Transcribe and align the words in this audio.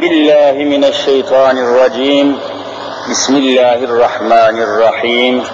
بالله 0.00 0.52
من 0.52 0.84
الشيطان 0.84 1.58
الرجيم. 1.58 2.38
بسم 3.10 3.36
الله 3.36 3.74
الرحمن 3.74 4.62
الرحيم. 4.62 5.44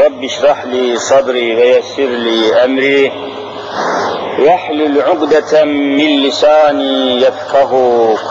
رب 0.00 0.24
اشرح 0.24 0.64
لي 0.64 0.98
صدري 0.98 1.54
ويسر 1.56 2.02
لي 2.02 2.64
أمري. 2.64 3.12
واحلل 4.38 5.02
عقدة 5.02 5.64
من 5.64 6.22
لساني 6.22 7.22
يفقه 7.22 7.72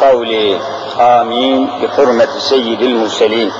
قولي. 0.01 0.59
آمين. 0.99 1.69
بحرمة 1.81 2.39
سيد 2.39 2.81
المرسلين. 2.81 3.51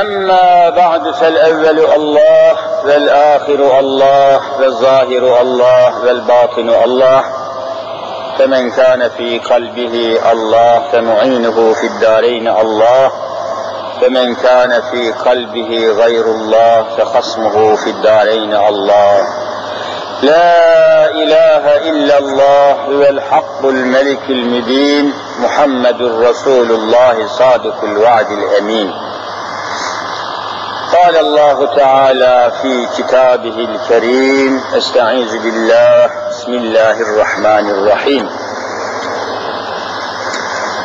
أما 0.00 0.70
بعد 0.70 1.10
فالأول 1.10 1.78
الله 1.94 2.56
والآخر 2.84 3.78
الله 3.78 4.40
والظاهر 4.60 5.40
الله 5.40 6.04
والباطن 6.04 6.70
الله. 6.84 7.35
فمن 8.38 8.70
كان 8.70 9.08
في 9.08 9.38
قلبه 9.38 10.18
الله 10.32 10.82
فمعينه 10.92 11.72
في 11.72 11.86
الدارين 11.86 12.48
الله. 12.48 13.12
فمن 14.00 14.34
كان 14.34 14.82
في 14.90 15.12
قلبه 15.12 15.88
غير 16.04 16.24
الله 16.24 16.84
فخصمه 16.98 17.76
في 17.76 17.90
الدارين 17.90 18.54
الله. 18.54 19.18
لا 20.22 21.10
إله 21.10 21.76
إلا 21.90 22.18
الله 22.18 22.72
هو 22.72 23.02
الحق 23.02 23.66
الملك 23.66 24.30
المبين 24.30 25.12
محمد 25.38 26.02
رسول 26.02 26.70
الله 26.70 27.26
صادق 27.26 27.84
الوعد 27.84 28.30
الأمين. 28.30 29.05
قال 31.04 31.16
الله 31.16 31.76
تعالى 31.76 32.52
في 32.62 32.86
كتابه 32.96 33.68
الكريم 33.68 34.60
أستعيذ 34.76 35.42
بالله 35.42 36.10
بسم 36.30 36.52
الله 36.52 37.00
الرحمن 37.00 37.70
الرحيم. 37.70 38.28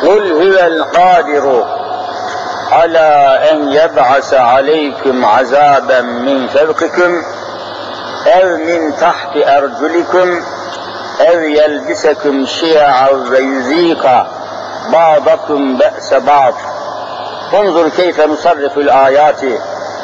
قل 0.02 0.32
هو 0.32 0.66
القادر 0.66 1.66
على 2.72 3.38
أن 3.52 3.68
يبعث 3.68 4.34
عليكم 4.34 5.24
عذابا 5.24 6.00
من 6.00 6.48
فوقكم 6.48 7.22
أو 8.26 8.56
من 8.56 8.96
تحت 8.96 9.36
أرجلكم 9.36 10.42
أو 11.20 11.40
يلبسكم 11.40 12.46
شيعا 12.46 13.10
ويذيق 13.10 14.06
بعضكم 14.92 15.78
بأس 15.78 16.14
بعض. 16.14 16.54
انظر 17.54 17.88
كيف 17.88 18.20
نصرف 18.20 18.78
الآيات. 18.78 19.40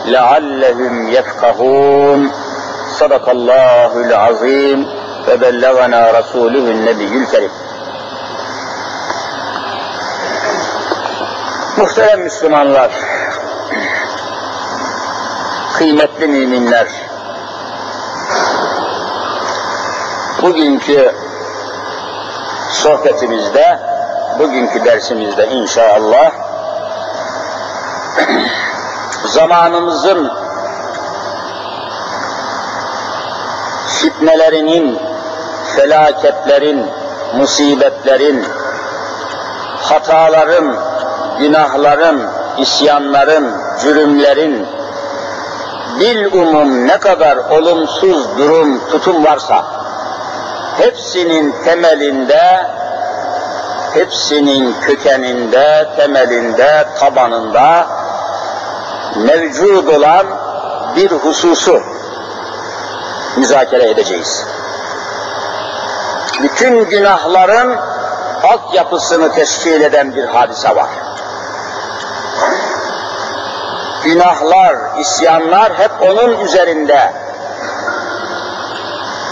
لعلهم 0.05 1.08
يفقهون 1.08 2.31
صدق 2.99 3.30
الله 3.30 3.91
العظيم 3.95 4.88
وبلغنا 5.31 6.11
رسوله 6.11 6.66
النبي 6.72 7.17
الكريم 7.17 7.52
Muhterem 11.77 12.22
Müslümanlar, 12.22 12.91
kıymetli 15.77 16.27
müminler, 16.27 16.88
bugünkü 20.41 21.11
sohbetimizde, 22.72 23.80
bugünkü 24.39 24.86
dersimizde 24.86 25.47
inşallah 25.47 26.31
zamanımızın 29.39 30.31
fitnelerinin, 33.89 34.98
felaketlerin, 35.77 36.86
musibetlerin, 37.36 38.45
hataların, 39.83 40.77
günahların, 41.39 42.22
isyanların, 42.58 43.53
cürümlerin, 43.83 44.67
bil 46.00 46.25
umum 46.33 46.86
ne 46.86 46.98
kadar 46.98 47.36
olumsuz 47.36 48.39
durum, 48.39 48.80
tutum 48.91 49.24
varsa, 49.24 49.64
hepsinin 50.79 51.55
temelinde, 51.64 52.67
hepsinin 53.95 54.74
kökeninde, 54.80 55.86
temelinde, 55.96 56.86
tabanında, 57.01 57.98
mevcud 59.17 59.86
olan 59.86 60.27
bir 60.96 61.11
hususu 61.11 61.83
müzakere 63.36 63.91
edeceğiz. 63.91 64.46
Bütün 66.42 66.85
günahların 66.85 67.77
altyapısını 68.42 69.33
teşkil 69.33 69.80
eden 69.80 70.17
bir 70.17 70.24
hadise 70.24 70.77
var. 70.77 70.89
Günahlar, 74.05 74.77
isyanlar 75.01 75.74
hep 75.79 75.91
onun 76.02 76.41
üzerinde 76.41 77.13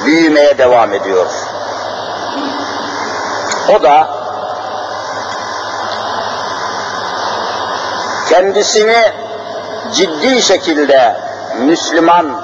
büyümeye 0.05 0.59
devam 0.59 0.93
ediyor. 0.93 1.27
O 3.77 3.83
da 3.83 4.09
kendisini 8.29 9.26
ciddi 9.95 10.43
şekilde 10.43 11.17
Müslüman 11.59 12.41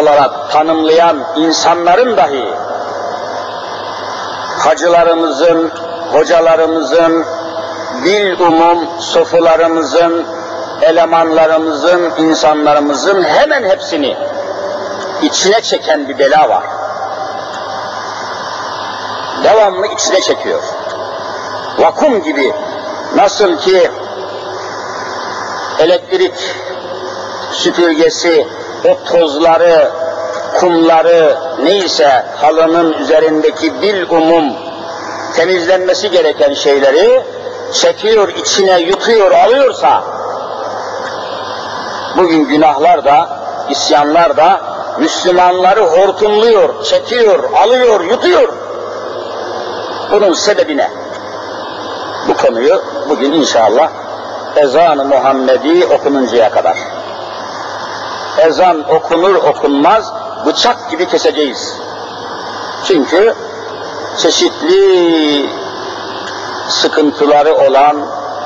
olarak 0.00 0.52
tanımlayan 0.52 1.16
insanların 1.36 2.16
dahi 2.16 2.44
hacılarımızın, 4.58 5.70
hocalarımızın, 6.12 7.24
bil 8.04 8.40
umum 8.40 8.88
sofularımızın, 9.00 10.26
elemanlarımızın, 10.82 12.12
insanlarımızın 12.18 13.22
hemen 13.22 13.62
hepsini 13.62 14.16
içine 15.22 15.60
çeken 15.60 16.08
bir 16.08 16.18
bela 16.18 16.48
var. 16.48 16.64
Devamlı 19.44 19.86
içine 19.86 20.20
çekiyor. 20.20 20.62
Vakum 21.78 22.22
gibi 22.22 22.52
nasıl 23.16 23.58
ki 23.58 23.90
elektrik 25.80 26.34
süpürgesi 27.52 28.46
o 28.84 29.04
tozları, 29.04 29.90
kumları 30.60 31.36
neyse 31.62 32.24
halının 32.36 32.92
üzerindeki 32.92 33.82
bil 33.82 34.10
umum 34.10 34.52
temizlenmesi 35.36 36.10
gereken 36.10 36.54
şeyleri 36.54 37.22
çekiyor, 37.72 38.28
içine 38.28 38.80
yutuyor, 38.80 39.30
alıyorsa 39.30 40.04
bugün 42.16 42.44
günahlar 42.44 43.04
da, 43.04 43.28
isyanlar 43.70 44.36
da 44.36 44.60
Müslümanları 44.98 45.80
hortumluyor, 45.80 46.84
çekiyor, 46.84 47.52
alıyor, 47.52 48.00
yutuyor. 48.00 48.52
Bunun 50.12 50.32
sebebi 50.32 50.76
ne? 50.76 50.90
Bu 52.28 52.36
konuyu 52.36 52.82
bugün 53.08 53.32
inşallah 53.32 54.05
ezan-ı 54.56 55.04
Muhammedi 55.04 55.86
okununcaya 55.86 56.50
kadar. 56.50 56.76
Ezan 58.38 58.94
okunur 58.94 59.34
okunmaz 59.34 60.12
bıçak 60.46 60.90
gibi 60.90 61.08
keseceğiz. 61.08 61.74
Çünkü 62.84 63.34
çeşitli 64.18 65.50
sıkıntıları 66.68 67.54
olan, 67.54 67.96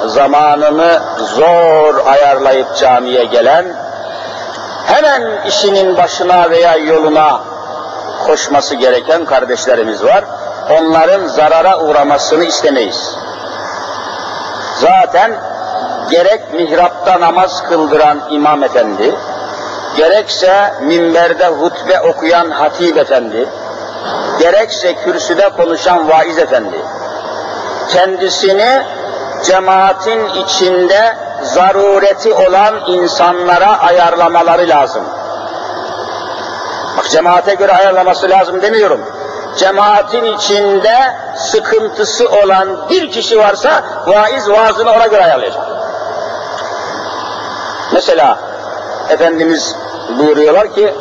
zamanını 0.06 1.03
zor 1.19 2.06
ayarlayıp 2.06 2.77
camiye 2.77 3.25
gelen, 3.25 3.77
hemen 4.87 5.47
işinin 5.47 5.97
başına 5.97 6.50
veya 6.50 6.77
yoluna 6.77 7.41
koşması 8.27 8.75
gereken 8.75 9.25
kardeşlerimiz 9.25 10.04
var. 10.04 10.25
Onların 10.71 11.27
zarara 11.27 11.81
uğramasını 11.81 12.44
istemeyiz. 12.44 13.16
Zaten 14.80 15.33
gerek 16.10 16.52
mihrapta 16.54 17.20
namaz 17.20 17.62
kıldıran 17.68 18.20
imam 18.30 18.62
efendi, 18.62 19.14
gerekse 19.97 20.74
minberde 20.80 21.47
hutbe 21.47 22.00
okuyan 22.00 22.50
hatip 22.50 22.97
efendi, 22.97 23.48
gerekse 24.41 24.94
kürsüde 24.94 25.48
konuşan 25.48 26.08
vaiz 26.08 26.38
efendi, 26.38 26.76
kendisini 27.88 28.82
cemaatin 29.44 30.26
içinde 30.26 31.16
zarureti 31.42 32.34
olan 32.34 32.74
insanlara 32.86 33.78
ayarlamaları 33.78 34.68
lazım. 34.68 35.04
Bak 36.97 37.10
cemaate 37.10 37.54
göre 37.54 37.72
ayarlaması 37.72 38.30
lazım 38.30 38.62
demiyorum. 38.62 39.00
Cemaatin 39.56 40.24
içinde 40.24 40.97
sıkıntısı 41.36 42.28
olan 42.28 42.88
bir 42.91 43.10
kişi 43.10 43.38
varsa 43.38 43.82
vaiz 44.06 44.48
vaazını 44.48 44.91
ona 44.92 45.06
göre 45.06 45.24
ayarlayacak. 45.24 45.62
Mesela 48.00 48.38
Efendimiz 49.08 49.76
buyuruyorlar 50.18 50.74
ki 50.74 50.94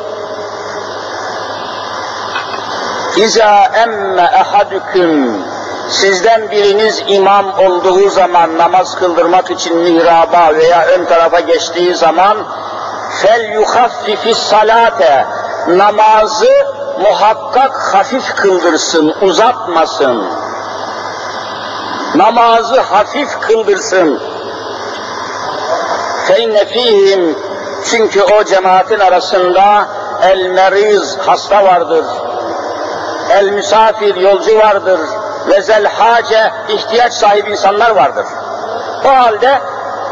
İza 3.18 3.72
emme 3.76 4.22
ehadüküm 4.22 5.44
Sizden 5.90 6.52
biriniz 6.52 7.04
imam 7.08 7.60
olduğu 7.60 8.10
zaman 8.10 8.58
namaz 8.58 8.96
kıldırmak 8.96 9.52
için 9.52 9.78
mihraba 9.78 10.56
veya 10.56 10.86
ön 10.86 11.06
tarafa 11.06 11.40
geçtiği 11.40 11.96
zaman 11.96 12.38
fel 13.22 13.54
yuhaffifis 13.54 14.38
salate 14.38 15.26
namazı 15.68 16.52
muhakkak 17.02 17.94
hafif 17.94 18.36
kıldırsın, 18.36 19.14
uzatmasın. 19.22 20.24
Namazı 22.16 22.80
hafif 22.80 23.40
kıldırsın. 23.40 24.20
فَاِنَّ 26.29 26.65
ف۪يهِمْ 26.65 27.35
Çünkü 27.91 28.23
o 28.23 28.45
cemaatin 28.45 29.01
arasında 29.01 29.87
el 30.23 30.47
meriz 30.47 31.19
hasta 31.19 31.65
vardır. 31.65 32.05
El 33.31 33.49
misafir 33.49 34.17
yolcu 34.17 34.59
vardır. 34.59 35.01
Ve 35.49 35.63
zel 35.63 35.87
hace 35.87 36.53
ihtiyaç 36.69 37.13
sahibi 37.13 37.51
insanlar 37.51 37.91
vardır. 37.91 38.27
O 39.05 39.09
halde 39.09 39.61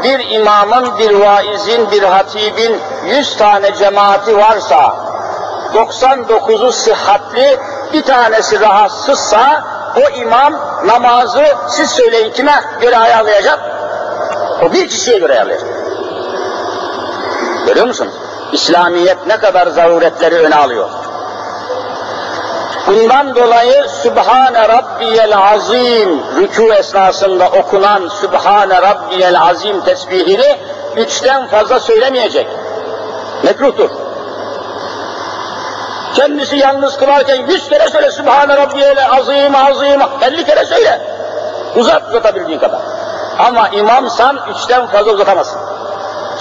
bir 0.03 0.29
imamın, 0.29 0.97
bir 0.99 1.11
vaizin, 1.13 1.91
bir 1.91 2.03
hatibin 2.03 2.81
yüz 3.05 3.37
tane 3.37 3.75
cemaati 3.75 4.37
varsa 4.37 4.95
99'u 5.73 6.71
sıhhatli, 6.71 7.57
bir 7.93 8.03
tanesi 8.03 8.59
rahatsızsa 8.59 9.63
o 9.97 10.09
imam 10.19 10.53
namazı 10.85 11.45
siz 11.69 11.89
söyleyin 11.89 12.31
kime 12.31 12.63
göre 12.81 12.97
ayarlayacak? 12.97 13.59
O 14.65 14.73
bir 14.73 14.89
kişiye 14.89 15.17
göre 15.17 15.33
ayarlayacak. 15.33 15.66
Görüyor 17.66 17.86
musunuz? 17.86 18.12
İslamiyet 18.52 19.26
ne 19.26 19.36
kadar 19.36 19.66
zaruretleri 19.66 20.34
öne 20.34 20.54
alıyor. 20.54 20.88
Bundan 22.86 23.34
dolayı 23.34 23.88
Sübhane 23.88 24.68
Rabbiyel 24.68 25.38
Azim 25.38 26.20
rükû 26.36 26.74
esnasında 26.74 27.48
okunan 27.48 28.08
Sübhane 28.08 28.82
Rabbiyel 28.82 29.42
Azim 29.42 29.80
tesbihini 29.80 30.56
üçten 30.96 31.46
fazla 31.46 31.80
söylemeyecek. 31.80 32.46
Mekruhtur. 33.42 33.90
Kendisi 36.14 36.56
yalnız 36.56 36.96
kılarken 36.96 37.46
yüz 37.46 37.68
kere 37.68 37.88
söyle 37.88 38.10
Sübhane 38.10 38.56
Rabbiyel 38.56 39.10
Azim 39.18 39.54
Azim 39.54 40.00
elli 40.22 40.44
kere 40.44 40.64
söyle. 40.64 41.00
Uzat 41.76 42.08
uzatabildiğin 42.08 42.58
kadar. 42.58 42.80
Ama 43.38 43.68
imamsan 43.68 44.38
üçten 44.50 44.86
fazla 44.86 45.12
uzatamazsın. 45.12 45.60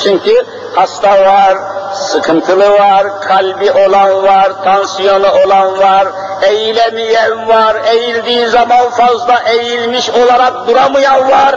Çünkü 0.03 0.45
hasta 0.77 1.25
var, 1.25 1.57
sıkıntılı 1.93 2.69
var, 2.69 3.21
kalbi 3.21 3.71
olan 3.71 4.23
var, 4.23 4.63
tansiyonu 4.63 5.27
olan 5.45 5.79
var, 5.79 6.07
eğilemeyen 6.41 7.47
var, 7.47 7.75
eğildiği 7.85 8.47
zaman 8.47 8.89
fazla 8.89 9.39
eğilmiş 9.39 10.09
olarak 10.09 10.67
duramayan 10.67 11.31
var. 11.31 11.55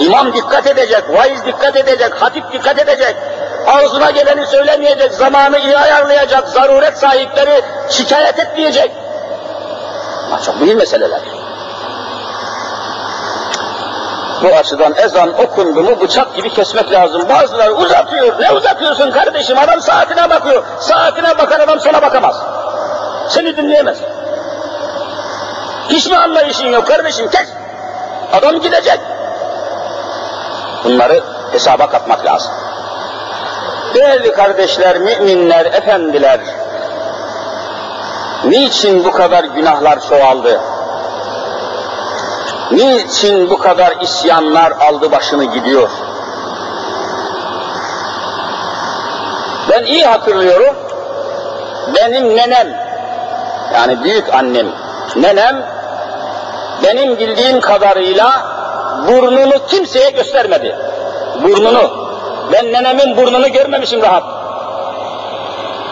İmam 0.00 0.32
dikkat 0.34 0.66
edecek, 0.66 1.02
vaiz 1.12 1.46
dikkat 1.46 1.76
edecek, 1.76 2.14
hatip 2.14 2.52
dikkat 2.52 2.78
edecek. 2.78 3.16
Ağzına 3.66 4.10
geleni 4.10 4.46
söylemeyecek, 4.46 5.12
zamanı 5.12 5.58
iyi 5.58 5.78
ayarlayacak, 5.78 6.48
zaruret 6.48 6.98
sahipleri 6.98 7.62
şikayet 7.90 8.38
etmeyecek. 8.38 8.90
Bunlar 10.26 10.42
çok 10.42 10.60
mühim 10.60 10.78
meseleler. 10.78 11.35
Bu 14.42 14.56
açıdan 14.56 14.94
ezan 14.96 15.40
okundu 15.42 15.82
mu 15.82 16.00
bıçak 16.00 16.36
gibi 16.36 16.50
kesmek 16.50 16.92
lazım. 16.92 17.28
Bazıları 17.28 17.74
uzatıyor. 17.74 18.40
Ne 18.40 18.50
uzatıyorsun 18.50 19.10
kardeşim? 19.10 19.58
Adam 19.58 19.80
saatine 19.80 20.30
bakıyor. 20.30 20.64
Saatine 20.80 21.38
bakan 21.38 21.60
adam 21.60 21.80
sana 21.80 22.02
bakamaz. 22.02 22.36
Seni 23.28 23.56
dinleyemez. 23.56 23.98
Hiç 25.88 26.06
mi 26.06 26.16
anlayışın 26.16 26.66
yok 26.66 26.86
kardeşim? 26.86 27.30
Kes. 27.30 27.48
Adam 28.32 28.60
gidecek. 28.60 29.00
Bunları 30.84 31.22
hesaba 31.52 31.90
katmak 31.90 32.24
lazım. 32.24 32.52
Değerli 33.94 34.32
kardeşler, 34.32 34.98
müminler, 34.98 35.66
efendiler, 35.66 36.40
niçin 38.44 39.04
bu 39.04 39.12
kadar 39.12 39.44
günahlar 39.44 40.08
çoğaldı? 40.08 40.60
Niçin 42.70 43.50
bu 43.50 43.58
kadar 43.58 43.94
isyanlar 44.00 44.70
aldı 44.70 45.12
başını 45.12 45.44
gidiyor? 45.44 45.90
Ben 49.70 49.84
iyi 49.84 50.04
hatırlıyorum, 50.06 50.76
benim 51.94 52.36
nenem, 52.36 52.68
yani 53.74 54.04
büyük 54.04 54.34
annem, 54.34 54.66
nenem, 55.16 55.66
benim 56.84 57.18
bildiğim 57.18 57.60
kadarıyla 57.60 58.32
burnunu 59.08 59.66
kimseye 59.66 60.10
göstermedi. 60.10 60.76
Burnunu. 61.42 62.06
Ben 62.52 62.72
nenemin 62.72 63.16
burnunu 63.16 63.52
görmemişim 63.52 64.02
rahat. 64.02 64.24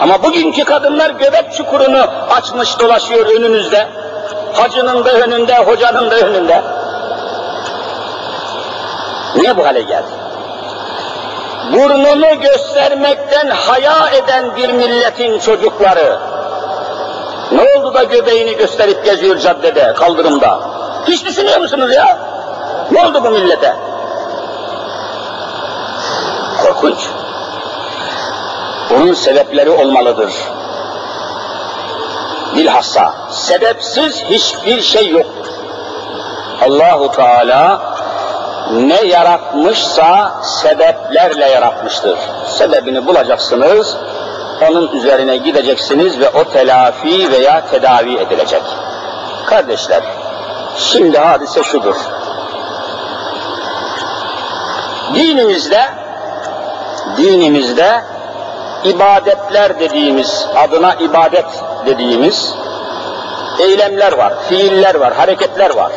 Ama 0.00 0.22
bugünkü 0.22 0.64
kadınlar 0.64 1.10
göbek 1.10 1.52
çukurunu 1.52 2.06
açmış 2.30 2.80
dolaşıyor 2.80 3.26
önünüzde. 3.26 3.88
Hacının 4.54 5.04
da 5.04 5.12
önünde, 5.12 5.58
hocanın 5.58 6.10
da 6.10 6.14
önünde. 6.14 6.62
Niye 9.36 9.56
bu 9.56 9.66
hale 9.66 9.82
geldi? 9.82 10.06
Burnunu 11.72 12.40
göstermekten 12.40 13.48
haya 13.48 14.08
eden 14.08 14.56
bir 14.56 14.70
milletin 14.72 15.38
çocukları. 15.38 16.18
Ne 17.52 17.62
oldu 17.62 17.94
da 17.94 18.02
göbeğini 18.02 18.56
gösterip 18.56 19.04
geziyor 19.04 19.38
caddede, 19.38 19.94
kaldırımda? 19.94 20.60
Hiç 21.06 21.24
düşünüyor 21.24 21.60
musunuz 21.60 21.94
ya? 21.94 22.18
Ne 22.90 23.06
oldu 23.06 23.24
bu 23.24 23.30
millete? 23.30 23.76
Korkunç. 26.62 26.98
Bunun 28.90 29.14
sebepleri 29.14 29.70
olmalıdır. 29.70 30.32
Bilhassa 32.56 33.14
sebepsiz 33.30 34.24
hiçbir 34.24 34.82
şey 34.82 35.08
yoktur. 35.08 35.46
Allahu 36.66 37.12
Teala 37.12 37.94
ne 38.72 39.02
yaratmışsa 39.02 40.32
sebeplerle 40.42 41.46
yaratmıştır. 41.50 42.18
Sebebini 42.58 43.06
bulacaksınız, 43.06 43.96
onun 44.68 44.92
üzerine 44.92 45.36
gideceksiniz 45.36 46.20
ve 46.20 46.28
o 46.28 46.44
telafi 46.44 47.32
veya 47.32 47.66
tedavi 47.66 48.16
edilecek. 48.16 48.62
Kardeşler, 49.46 50.02
şimdi 50.78 51.18
hadise 51.18 51.62
şudur. 51.62 51.96
Dinimizde, 55.14 55.82
dinimizde 57.16 58.02
ibadetler 58.84 59.80
dediğimiz, 59.80 60.46
adına 60.56 60.94
ibadet 60.94 61.46
dediğimiz 61.86 62.54
eylemler 63.60 64.12
var, 64.12 64.32
fiiller 64.48 64.94
var, 64.94 65.14
hareketler 65.14 65.76
var. 65.76 65.92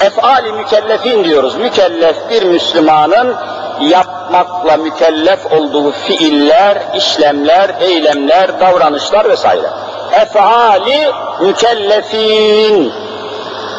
Efali 0.00 0.52
mükellefin 0.52 1.24
diyoruz. 1.24 1.54
Mükellef 1.54 2.16
bir 2.30 2.42
Müslümanın 2.42 3.36
yapmakla 3.80 4.76
mükellef 4.76 5.52
olduğu 5.52 5.92
fiiller, 5.92 6.78
işlemler, 6.94 7.70
eylemler, 7.80 8.60
davranışlar 8.60 9.28
vesaire. 9.28 9.70
Efali 10.12 11.12
mükellefin. 11.40 12.92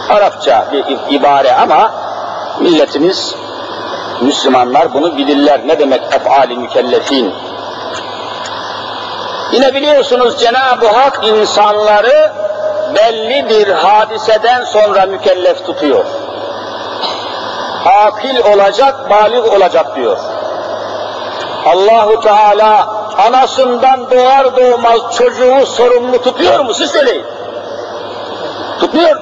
Arapça 0.09 0.65
bir 0.71 1.15
ibare 1.15 1.53
ama 1.53 1.91
milletimiz 2.59 3.35
Müslümanlar 4.21 4.93
bunu 4.93 5.17
bilirler. 5.17 5.61
Ne 5.65 5.79
demek 5.79 6.01
efali 6.13 6.57
mükellefin? 6.57 7.33
Yine 9.51 9.73
biliyorsunuz 9.73 10.39
Cenab-ı 10.39 10.87
Hak 10.87 11.27
insanları 11.27 12.31
belli 12.95 13.49
bir 13.49 13.67
hadiseden 13.67 14.63
sonra 14.63 15.05
mükellef 15.05 15.65
tutuyor. 15.65 16.05
Akil 17.85 18.53
olacak, 18.53 19.09
balik 19.09 19.53
olacak 19.53 19.95
diyor. 19.95 20.17
Allahu 21.65 22.21
Teala 22.21 22.87
anasından 23.27 24.11
doğar 24.11 24.55
doğmaz 24.55 24.99
çocuğu 25.17 25.65
sorumlu 25.65 26.21
tutuyor 26.21 26.59
mu? 26.59 26.73
Siz 26.73 26.91
söyleyin. 26.91 27.25
Tutmuyor. 28.79 29.21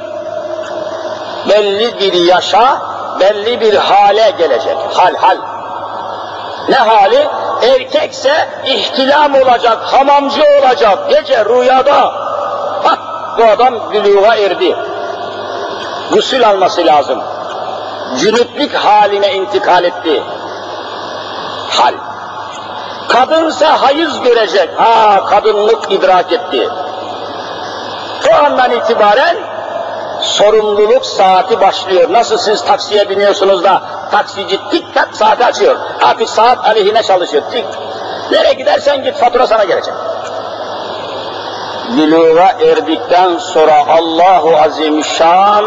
Belli 1.49 1.99
bir 1.99 2.13
yaşa, 2.13 2.81
belli 3.19 3.61
bir 3.61 3.75
hale 3.75 4.31
gelecek. 4.37 4.77
Hal 4.93 5.15
hal. 5.15 5.52
Ne 6.69 6.75
hali? 6.75 7.27
Erkekse 7.61 8.49
ihtilam 8.65 9.35
olacak, 9.35 9.77
hamamcı 9.83 10.41
olacak, 10.59 11.09
gece 11.09 11.45
rüyada. 11.45 11.95
Hah, 12.83 12.97
bu 13.37 13.43
adam 13.43 13.91
büluğa 13.93 14.35
erdi. 14.35 14.75
Gusül 16.11 16.47
alması 16.49 16.85
lazım. 16.85 17.19
Cünüplük 18.19 18.75
haline 18.75 19.33
intikal 19.33 19.83
etti. 19.83 20.23
Hal. 21.69 21.93
Kadınsa 23.07 23.81
hayız 23.81 24.21
görecek. 24.21 24.69
Ha 24.77 25.25
kadınlık 25.25 25.91
idrak 25.91 26.31
etti. 26.31 26.69
O 28.31 28.45
andan 28.45 28.71
itibaren 28.71 29.37
sorumluluk 30.21 31.05
saati 31.05 31.61
başlıyor. 31.61 32.13
Nasıl 32.13 32.37
siz 32.37 32.65
taksiye 32.65 33.09
biniyorsunuz 33.09 33.63
da 33.63 33.81
taksici 34.13 34.59
tik 34.71 34.93
tak 34.93 35.09
saati 35.15 35.45
açıyor. 35.45 35.75
Artık 36.03 36.29
saat 36.29 36.65
aleyhine 36.65 37.03
çalışıyor. 37.03 37.43
Tik. 37.51 37.65
Nereye 38.31 38.53
gidersen 38.53 39.03
git 39.03 39.15
fatura 39.15 39.47
sana 39.47 39.63
gelecek. 39.63 39.93
Buluğa 41.97 42.51
erdikten 42.61 43.37
sonra 43.37 43.85
Allahu 43.87 44.57
Azimüşşan 44.57 45.65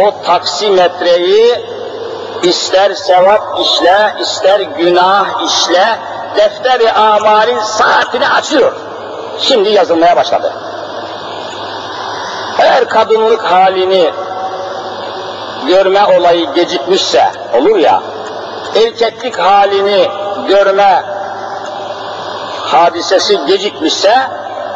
o 0.00 0.22
taksimetreyi 0.26 1.64
ister 2.42 2.94
sevap 2.94 3.60
işle, 3.60 4.14
ister 4.20 4.60
günah 4.60 5.26
işle, 5.46 5.98
defteri 6.36 6.92
amalin 6.92 7.58
saatini 7.58 8.28
açıyor. 8.28 8.72
Şimdi 9.40 9.68
yazılmaya 9.68 10.16
başladı. 10.16 10.52
Eğer 12.58 12.88
kadınlık 12.88 13.42
halini 13.42 14.10
görme 15.66 16.04
olayı 16.18 16.46
gecikmişse, 16.54 17.24
olur 17.60 17.76
ya, 17.76 18.02
erkeklik 18.84 19.38
halini 19.38 20.08
görme 20.48 21.02
hadisesi 22.66 23.46
gecikmişse, 23.46 24.14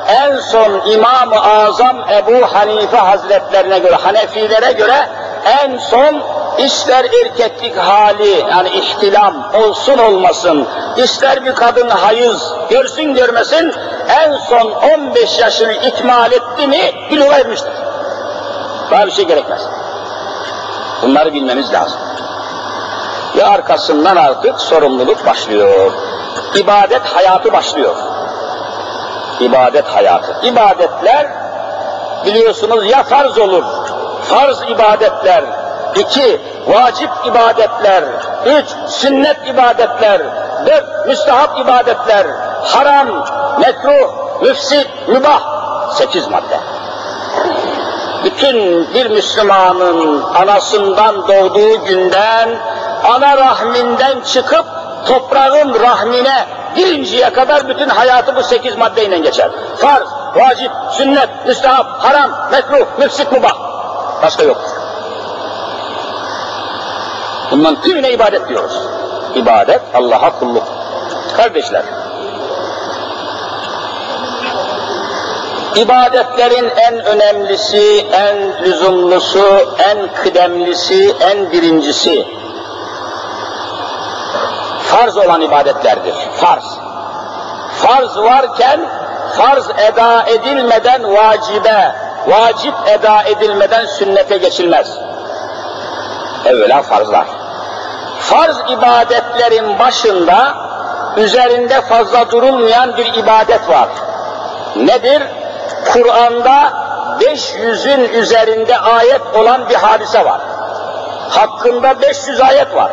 en 0.09 0.37
son 0.37 0.91
İmam-ı 0.93 1.41
Azam 1.41 2.11
Ebu 2.11 2.47
Hanife 2.47 2.97
Hazretlerine 2.97 3.79
göre, 3.79 3.95
Hanefilere 3.95 4.73
göre 4.73 5.09
en 5.63 5.79
son 5.79 6.23
ister 6.59 7.05
erkeklik 7.05 7.77
hali 7.77 8.45
yani 8.51 8.69
ihtilam 8.69 9.51
olsun 9.55 9.99
olmasın, 9.99 10.69
ister 10.97 11.45
bir 11.45 11.55
kadın 11.55 11.89
hayız 11.89 12.53
görsün 12.71 13.15
görmesin, 13.15 13.75
en 14.09 14.33
son 14.33 14.71
15 14.71 15.39
yaşını 15.39 15.73
ikmal 15.73 16.33
etti 16.33 16.67
mi 16.67 16.93
buluğa 17.11 17.39
ermiştir. 17.39 17.73
Daha 18.91 19.07
bir 19.07 19.13
şey 19.13 19.25
gerekmez. 19.25 19.61
Bunları 21.03 21.33
bilmemiz 21.35 21.73
lazım. 21.73 22.01
Ve 23.37 23.47
arkasından 23.47 24.17
artık 24.17 24.61
sorumluluk 24.61 25.27
başlıyor. 25.27 25.93
İbadet 26.55 27.03
hayatı 27.03 27.53
başlıyor. 27.53 27.97
İbadet 29.41 29.87
hayatı. 29.87 30.47
İbadetler 30.47 31.27
biliyorsunuz 32.27 32.91
ya 32.91 33.03
farz 33.03 33.39
olur, 33.39 33.65
farz 34.23 34.63
ibadetler, 34.63 35.45
iki 35.95 36.41
vacip 36.67 37.11
ibadetler, 37.27 38.05
üç 38.47 38.67
sünnet 38.89 39.37
ibadetler, 39.47 40.23
dört 40.67 41.07
müstahap 41.07 41.59
ibadetler, 41.59 42.27
haram, 42.65 43.09
mekruh, 43.61 44.43
müfsit, 44.43 44.89
mübah, 45.09 45.41
sekiz 45.95 46.29
madde. 46.29 46.61
Bütün 48.25 48.87
bir 48.95 49.11
Müslümanın 49.11 50.23
anasından 50.23 51.29
doğduğu 51.29 51.85
günden, 51.85 52.49
ana 53.05 53.37
rahminden 53.37 54.21
çıkıp 54.21 54.65
toprağın 55.07 55.81
rahmine 55.81 56.47
girinceye 56.77 57.33
kadar 57.33 57.69
bütün 57.69 57.89
hayatı 57.89 58.37
bu 58.37 58.43
sekiz 58.43 58.77
maddeyle 58.77 59.19
geçer. 59.19 59.51
Farz, 59.77 60.09
vacip, 60.35 60.73
sünnet, 60.91 61.29
müstahap, 61.47 61.87
haram, 62.05 62.31
mekruh, 62.53 62.87
müfsit, 62.99 63.33
mübah. 63.33 63.57
Başka 64.23 64.43
yoktur. 64.43 64.71
Bundan 67.51 67.81
tümüne 67.81 68.11
ibadet 68.11 68.49
diyoruz. 68.49 68.83
İbadet 69.35 69.83
Allah'a 69.95 70.39
kulluk. 70.39 70.65
Kardeşler, 71.37 71.85
ibadetlerin 75.77 76.71
en 76.77 77.05
önemlisi, 77.05 78.07
en 78.13 78.65
lüzumlusu, 78.65 79.77
en 79.79 80.15
kıdemlisi, 80.23 81.15
en 81.21 81.53
birincisi 81.53 82.41
farz 84.91 85.17
olan 85.17 85.41
ibadetlerdir. 85.41 86.15
Farz. 86.37 86.65
Farz 87.83 88.17
varken 88.17 88.81
farz 89.37 89.71
eda 89.71 90.25
edilmeden 90.27 91.15
vacibe, 91.17 91.95
vacip 92.27 92.75
eda 92.87 93.23
edilmeden 93.23 93.87
sünnete 93.87 94.37
geçilmez. 94.37 94.99
Evvela 96.45 96.83
farzlar. 96.83 97.27
Farz 98.21 98.57
ibadetlerin 98.71 99.79
başında 99.79 100.55
üzerinde 101.17 101.81
fazla 101.81 102.31
durulmayan 102.31 102.97
bir 102.97 103.15
ibadet 103.15 103.69
var. 103.69 103.89
Nedir? 104.77 105.23
Kur'an'da 105.93 106.73
500'ün 107.21 108.09
üzerinde 108.21 108.79
ayet 108.79 109.23
olan 109.35 109.69
bir 109.69 109.75
hadise 109.75 110.25
var. 110.25 110.41
Hakkında 111.31 112.01
500 112.01 112.41
ayet 112.41 112.75
var. 112.75 112.93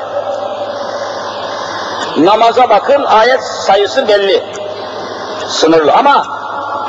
Namaza 2.17 2.69
bakın 2.69 3.03
ayet 3.03 3.43
sayısı 3.43 4.07
belli. 4.07 4.43
Sınırlı 5.47 5.93
ama 5.93 6.25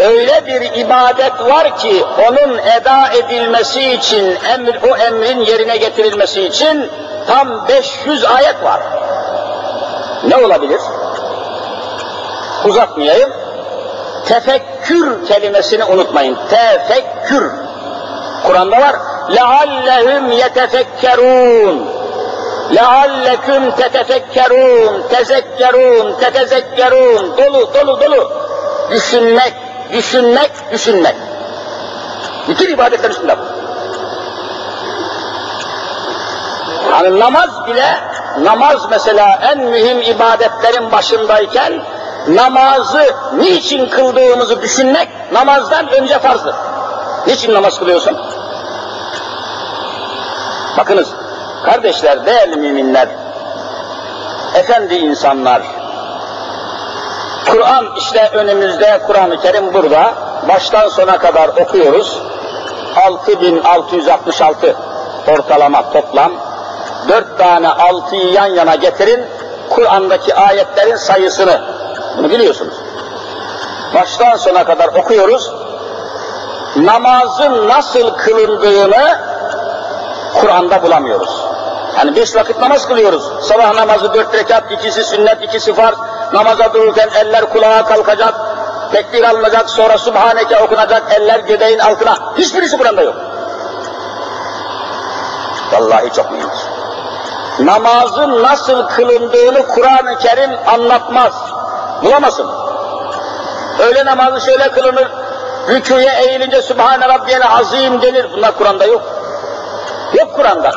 öyle 0.01 0.47
bir 0.47 0.77
ibadet 0.77 1.41
var 1.41 1.79
ki 1.79 2.05
onun 2.29 2.59
eda 2.59 3.09
edilmesi 3.13 3.93
için, 3.93 4.39
emir, 4.55 4.77
o 4.91 4.97
emrin 4.97 5.41
yerine 5.41 5.77
getirilmesi 5.77 6.43
için 6.43 6.91
tam 7.27 7.69
500 7.69 8.25
ayet 8.25 8.65
var. 8.65 8.81
Ne 10.29 10.37
olabilir? 10.37 10.81
Uzatmayayım 12.65 13.31
Tefekkür 14.28 15.26
kelimesini 15.26 15.84
unutmayın. 15.84 16.38
Tefekkür. 16.50 17.52
Kur'an'da 18.44 18.78
var. 18.78 18.96
لَعَلَّهُمْ 19.30 20.24
يَتَفَكَّرُونَ 20.44 21.76
لَعَلَّكُمْ 22.78 23.62
تَتَفَكَّرُونَ 23.82 24.94
تَزَكَّرُونَ 25.14 26.06
تَتَزَكَّرُونَ 26.22 27.38
Dolu, 27.38 27.74
dolu, 27.74 28.02
dolu. 28.02 28.32
Düşünmek, 28.92 29.54
düşünmek, 29.94 30.52
düşünmek. 30.72 31.16
Bütün 32.48 32.74
ibadetler 32.74 33.10
üstünde 33.10 33.38
bu. 33.38 33.64
Yani 36.92 37.20
namaz 37.20 37.68
bile, 37.68 38.00
namaz 38.42 38.88
mesela 38.90 39.40
en 39.42 39.60
mühim 39.60 40.02
ibadetlerin 40.02 40.92
başındayken, 40.92 41.82
namazı 42.29 43.15
niçin 43.37 43.89
kıldığımızı 43.89 44.63
düşünmek 44.63 45.09
namazdan 45.33 45.89
önce 45.89 46.19
farzdır. 46.19 46.55
Niçin 47.27 47.55
namaz 47.55 47.79
kılıyorsun? 47.79 48.17
Bakınız, 50.79 51.09
kardeşler, 51.65 52.27
değerli 52.27 52.57
müminler, 52.57 53.09
efendi 54.55 54.95
insanlar, 54.95 55.63
Kur'an 57.51 57.89
işte 57.97 58.31
önümüzde, 58.33 59.01
Kur'an-ı 59.07 59.41
Kerim 59.41 59.75
burada, 59.75 60.15
baştan 60.49 60.89
sona 60.89 61.19
kadar 61.19 61.49
okuyoruz. 61.49 62.23
6666 63.07 64.77
ortalama 65.29 65.93
toplam. 65.93 66.33
Dört 67.09 67.39
tane 67.39 67.69
altıyı 67.69 68.33
yan 68.33 68.47
yana 68.47 68.75
getirin, 68.75 69.25
Kur'an'daki 69.71 70.35
ayetlerin 70.35 70.97
sayısını, 70.97 71.61
bunu 72.19 72.31
biliyorsunuz. 72.31 72.75
Baştan 73.95 74.37
sona 74.37 74.65
kadar 74.65 74.89
okuyoruz. 74.89 75.53
Namazın 76.77 77.69
nasıl 77.69 78.11
kılındığını 78.11 79.19
Kur'an'da 80.41 80.83
bulamıyoruz. 80.83 81.45
Yani 81.99 82.17
beş 82.17 82.37
vakit 82.37 82.61
namaz 82.61 82.89
kılıyoruz. 82.89 83.23
Sabah 83.43 83.75
namazı 83.75 84.15
dört 84.15 84.35
rekat, 84.35 84.73
ikisi 84.73 85.05
sünnet, 85.05 85.43
ikisi 85.43 85.75
farz. 85.75 85.97
Namaza 86.33 86.75
dururken 86.75 87.09
eller 87.15 87.51
kulağa 87.51 87.85
kalkacak, 87.85 88.35
tekbir 88.93 89.23
alınacak, 89.23 89.71
sonra 89.71 89.99
Subhaneke 89.99 90.59
okunacak, 90.59 91.03
eller 91.17 91.41
göbeğin 91.41 91.79
altına. 91.79 92.17
Hiçbirisi 92.39 92.79
Kur'an'da 92.79 93.03
yok. 93.03 93.17
Vallahi 95.73 96.13
çok 96.13 96.33
mühimdir. 96.33 96.59
Namazın 97.59 98.43
nasıl 98.43 98.83
kılındığını 98.83 99.67
Kur'an-ı 99.67 100.19
Kerim 100.19 100.51
anlatmaz. 100.67 101.35
Bulamazsın. 102.03 102.47
Öyle 103.79 104.05
namazı 104.05 104.41
şöyle 104.41 104.71
kılınır, 104.71 105.09
rüküye 105.69 106.13
eğilince 106.27 106.63
Sübhane 106.63 107.09
Rabbiyel 107.09 107.43
Azim 107.59 108.03
denir. 108.03 108.27
Bunlar 108.37 108.59
Kur'an'da 108.59 108.85
yok. 108.85 109.03
Yok 110.15 110.35
Kur'an'da. 110.35 110.73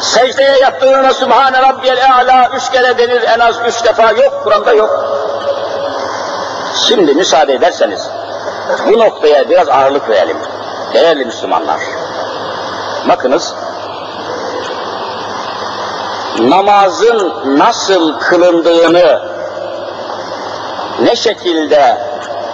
Secdeye 0.00 0.58
yattığında 0.58 1.14
Sübhane 1.14 1.62
Rabbiyel 1.62 1.98
A'la 2.14 2.50
üç 2.56 2.70
kere 2.70 2.98
denir 2.98 3.22
en 3.22 3.38
az 3.38 3.56
üç 3.66 3.84
defa 3.84 4.12
yok, 4.12 4.40
Kur'an'da 4.44 4.72
yok. 4.72 5.04
Şimdi 6.88 7.14
müsaade 7.14 7.52
ederseniz 7.54 8.08
bu 8.86 8.98
noktaya 8.98 9.50
biraz 9.50 9.68
ağırlık 9.68 10.08
verelim. 10.08 10.36
Değerli 10.94 11.24
Müslümanlar. 11.24 11.80
Bakınız, 13.08 13.54
namazın 16.38 17.32
nasıl 17.58 18.20
kılındığını, 18.20 19.22
ne 21.02 21.16
şekilde 21.16 21.98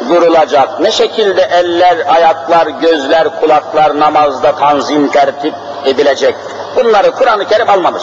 durulacak? 0.08 0.80
Ne 0.80 0.90
şekilde 0.90 1.42
eller, 1.42 2.06
ayaklar, 2.14 2.66
gözler, 2.66 3.40
kulaklar 3.40 4.00
namazda 4.00 4.54
tanzim 4.56 5.08
tertip 5.08 5.54
edilecek? 5.84 6.34
Bunları 6.76 7.10
Kur'an-ı 7.10 7.48
Kerim 7.48 7.70
almamış. 7.70 8.02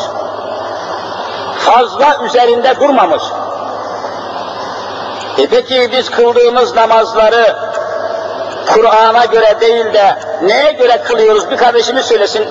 Fazla 1.60 2.18
üzerinde 2.26 2.80
durmamış. 2.80 3.24
E 5.38 5.48
peki 5.48 5.90
biz 5.92 6.10
kıldığımız 6.10 6.76
namazları 6.76 7.56
Kur'an'a 8.74 9.26
göre 9.26 9.62
değil 9.62 9.94
de 9.94 10.16
neye 10.42 10.72
göre 10.72 11.02
kılıyoruz? 11.04 11.52
Bir 11.52 11.58
kardeşimiz 11.58 12.06
söylesin. 12.06 12.46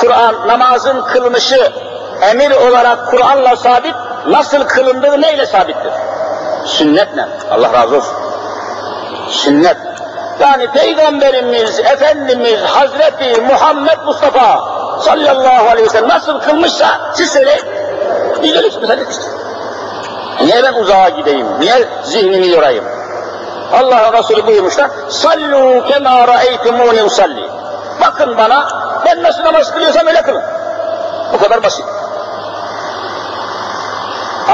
Kur'an, 0.00 0.48
namazın 0.48 1.02
kılınışı 1.02 1.72
emir 2.22 2.50
olarak 2.50 3.10
Kur'an'la 3.10 3.56
sabit, 3.56 3.94
nasıl 4.26 4.64
kılındığı 4.64 5.20
neyle 5.20 5.46
sabittir? 5.46 5.92
Sünnetle. 6.66 7.28
Allah 7.50 7.72
razı 7.72 7.96
olsun. 7.96 8.14
Sünnet. 9.28 9.76
Yani 10.40 10.70
Peygamberimiz, 10.70 11.80
Efendimiz, 11.80 12.60
Hazreti 12.60 13.40
Muhammed 13.40 13.98
Mustafa 14.04 14.60
sallallahu 15.00 15.70
aleyhi 15.70 15.86
ve 15.86 15.90
sellem 15.90 16.08
nasıl 16.08 16.40
kılmışsa 16.40 16.86
siz 17.14 17.32
söyleyin. 17.32 17.62
Biz 18.42 18.56
öyle 18.56 18.68
işte. 18.68 19.26
Niye 20.40 20.62
ben 20.62 20.74
uzağa 20.74 21.08
gideyim? 21.08 21.46
Niye 21.60 21.88
zihnimi 22.04 22.48
yorayım? 22.48 22.84
Allah 23.72 24.12
Resulü 24.12 24.46
buyurmuşlar. 24.46 24.90
Sallu 25.08 25.84
kema 25.88 26.28
ra'eytumuni 26.28 27.02
usalli. 27.02 27.50
Bakın 28.00 28.38
bana, 28.38 28.68
ben 29.06 29.22
nasıl 29.22 29.44
namaz 29.44 29.72
kılıyorsam 29.72 30.06
öyle 30.06 30.22
kılın. 30.22 30.42
Bu 31.32 31.38
kadar 31.38 31.62
basit. 31.62 31.84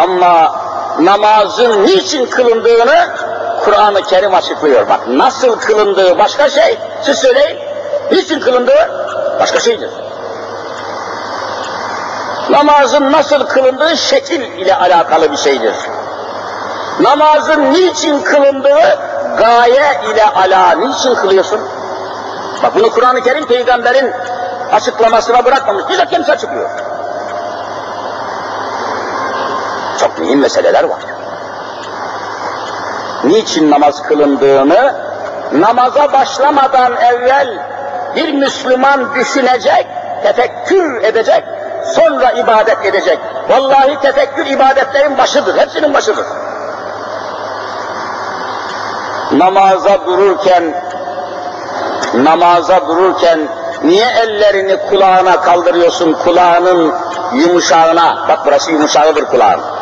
Ama 0.02 0.52
namazın 1.00 1.86
niçin 1.86 2.26
kılındığını 2.26 3.08
Kur'an-ı 3.64 4.02
Kerim 4.02 4.34
açıklıyor. 4.34 4.88
Bak 4.88 5.08
nasıl 5.08 5.58
kılındığı 5.60 6.18
başka 6.18 6.50
şey, 6.50 6.78
siz 7.02 7.18
söyleyin. 7.18 7.58
Niçin 8.12 8.40
kılındığı 8.40 8.90
başka 9.40 9.60
şeydir. 9.60 9.90
Namazın 12.50 13.12
nasıl 13.12 13.46
kılındığı 13.46 13.96
şekil 13.96 14.40
ile 14.40 14.76
alakalı 14.76 15.32
bir 15.32 15.36
şeydir. 15.36 15.74
Namazın 17.00 17.72
niçin 17.72 18.20
kılındığı 18.20 18.98
gaye 19.38 20.00
ile 20.12 20.24
ala. 20.24 20.70
Niçin 20.70 21.14
kılıyorsun? 21.14 21.60
Bak 22.62 22.74
bunu 22.74 22.90
Kur'an-ı 22.90 23.22
Kerim 23.22 23.46
peygamberin 23.46 24.12
açıklamasına 24.72 25.44
bırakmamış. 25.44 25.84
Bize 25.88 26.06
kendisi 26.06 26.32
açıklıyor. 26.32 26.70
Çok 30.00 30.07
mühim 30.18 30.40
meseleler 30.40 30.84
var. 30.84 30.98
Niçin 33.24 33.70
namaz 33.70 34.02
kılındığını 34.02 34.94
namaza 35.52 36.12
başlamadan 36.12 36.96
evvel 36.96 37.48
bir 38.16 38.34
Müslüman 38.34 39.14
düşünecek, 39.14 39.86
tefekkür 40.22 41.02
edecek, 41.02 41.44
sonra 41.94 42.30
ibadet 42.30 42.84
edecek. 42.84 43.18
Vallahi 43.48 44.00
tefekkür 44.00 44.46
ibadetlerin 44.46 45.18
başıdır, 45.18 45.58
hepsinin 45.58 45.94
başıdır. 45.94 46.26
Namaza 49.32 50.06
dururken, 50.06 50.74
namaza 52.14 52.88
dururken 52.88 53.48
niye 53.84 54.06
ellerini 54.06 54.76
kulağına 54.90 55.40
kaldırıyorsun, 55.40 56.12
kulağının 56.12 56.94
yumuşağına, 57.32 58.28
bak 58.28 58.38
burası 58.46 58.72
yumuşağıdır 58.72 59.24
kulağın. 59.24 59.77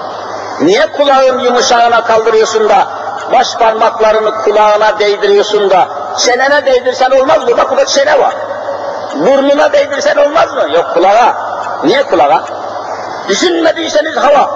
Niye 0.60 0.92
kulağın 0.92 1.38
yumuşağına 1.38 2.04
kaldırıyorsun 2.04 2.68
da 2.68 2.86
baş 3.32 3.56
parmaklarını 3.56 4.42
kulağına 4.42 4.98
değdiriyorsun 4.98 5.70
da 5.70 5.88
çenene 6.18 6.66
değdirsen 6.66 7.10
olmaz 7.10 7.38
mı? 7.48 7.56
Bak 7.58 7.70
burada 7.70 7.86
çene 7.86 8.18
var. 8.18 8.34
Burnuna 9.14 9.72
değdirsen 9.72 10.16
olmaz 10.16 10.54
mı? 10.54 10.72
Yok 10.74 10.94
kulağa. 10.94 11.36
Niye 11.84 12.02
kulağa? 12.02 12.44
Düşünmediyseniz 13.28 14.16
hava. 14.16 14.50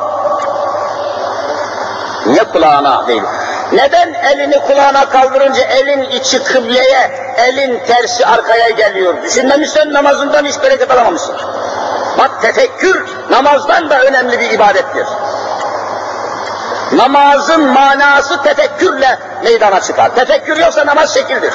Niye 2.27 2.45
kulağına 2.45 3.07
değil? 3.07 3.23
Neden 3.73 4.15
elini 4.15 4.59
kulağına 4.59 5.09
kaldırınca 5.09 5.63
elin 5.63 6.03
içi 6.03 6.43
kıbleye, 6.43 7.35
elin 7.37 7.85
tersi 7.87 8.27
arkaya 8.27 8.71
geliyor? 8.71 9.23
Düşünmemişsen 9.23 9.93
namazından 9.93 10.45
hiç 10.45 10.63
bereket 10.63 10.91
alamamışsın. 10.91 11.37
Bak 12.19 12.43
tefekkür 12.43 13.07
namazdan 13.31 13.91
da 13.91 14.01
önemli 14.01 14.41
bir 14.41 14.51
ibadettir. 14.51 15.07
Namazın 16.93 17.61
manası 17.61 18.43
tefekkürle 18.43 19.19
meydana 19.45 19.81
çıkar. 19.81 20.15
Tefekkür 20.15 20.57
yoksa 20.57 20.87
namaz 20.87 21.15
şekildir. 21.15 21.55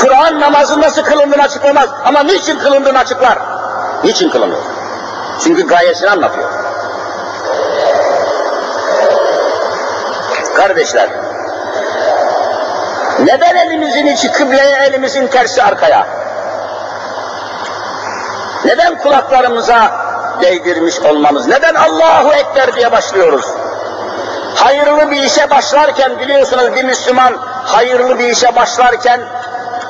Kur'an 0.00 0.40
namazın 0.40 0.80
nasıl 0.80 1.02
kılındığını 1.02 1.42
açıklamaz 1.42 1.88
ama 2.04 2.22
niçin 2.22 2.58
kılındığını 2.58 2.98
açıklar. 2.98 3.38
Niçin 4.04 4.30
kılınıyor? 4.30 4.62
Çünkü 5.44 5.66
gayesini 5.66 6.10
anlatıyor. 6.10 6.50
Kardeşler, 10.56 11.08
neden 13.24 13.56
elimizin 13.56 14.06
içi 14.06 14.32
kıbleye, 14.32 14.76
elimizin 14.76 15.26
tersi 15.26 15.62
arkaya? 15.62 16.06
Neden 18.64 18.98
kulaklarımıza 18.98 20.03
değdirmiş 20.40 21.00
olmamız? 21.00 21.46
Neden 21.46 21.74
Allahu 21.74 22.32
Ekber 22.32 22.74
diye 22.74 22.92
başlıyoruz? 22.92 23.46
Hayırlı 24.54 25.10
bir 25.10 25.22
işe 25.22 25.50
başlarken 25.50 26.18
biliyorsunuz 26.18 26.74
bir 26.74 26.84
Müslüman 26.84 27.36
hayırlı 27.64 28.18
bir 28.18 28.28
işe 28.28 28.56
başlarken 28.56 29.20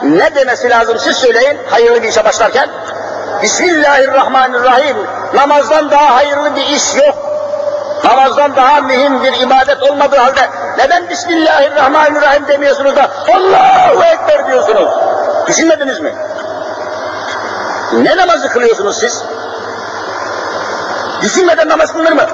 ne 0.03 0.35
demesi 0.35 0.71
lazım 0.71 0.99
siz 0.99 1.17
söyleyin 1.17 1.59
hayırlı 1.71 2.03
bir 2.03 2.09
işe 2.09 2.25
başlarken? 2.25 2.69
Bismillahirrahmanirrahim. 3.43 4.97
Namazdan 5.35 5.91
daha 5.91 6.17
hayırlı 6.17 6.57
bir 6.57 6.67
iş 6.67 6.95
yok. 6.97 7.35
Namazdan 8.05 8.57
daha 8.57 8.81
mühim 8.81 9.25
bir 9.25 9.33
ibadet 9.33 9.83
olmadığı 9.83 10.17
halde 10.17 10.51
neden 10.79 11.09
Bismillahirrahmanirrahim 11.11 12.49
demiyorsunuz 12.49 12.97
da 12.97 13.11
Allahu 13.35 14.05
Ekber 14.05 14.47
diyorsunuz? 14.47 14.89
Düşünmediniz 15.47 16.01
mi? 16.01 16.15
Ne 17.93 18.17
namazı 18.17 18.49
kılıyorsunuz 18.49 18.99
siz? 18.99 19.25
Düşünmeden 21.25 21.69
namaz 21.69 21.93
kılınır 21.93 22.13
mı? 22.13 22.27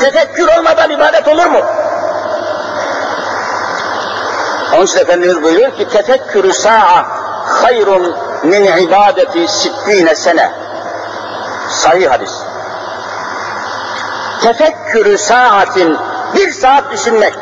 Tefekkür 0.00 0.48
olmadan 0.58 0.90
ibadet 0.90 1.28
olur 1.28 1.46
mu? 1.46 1.60
Onun 4.74 4.84
için 4.84 4.98
Efendimiz 4.98 5.42
buyuruyor 5.42 5.76
ki 5.76 5.88
tefekkürü 5.88 6.52
sa'a 6.52 7.06
hayrun 7.62 8.16
min 8.42 8.64
ibadeti 8.64 9.48
sittine 9.48 10.14
sene. 10.14 10.52
Sahih 11.70 12.10
hadis. 12.10 12.32
Tefekkürü 14.42 15.18
saatin 15.18 15.98
bir 16.34 16.52
saat 16.52 16.92
düşünmek. 16.92 17.34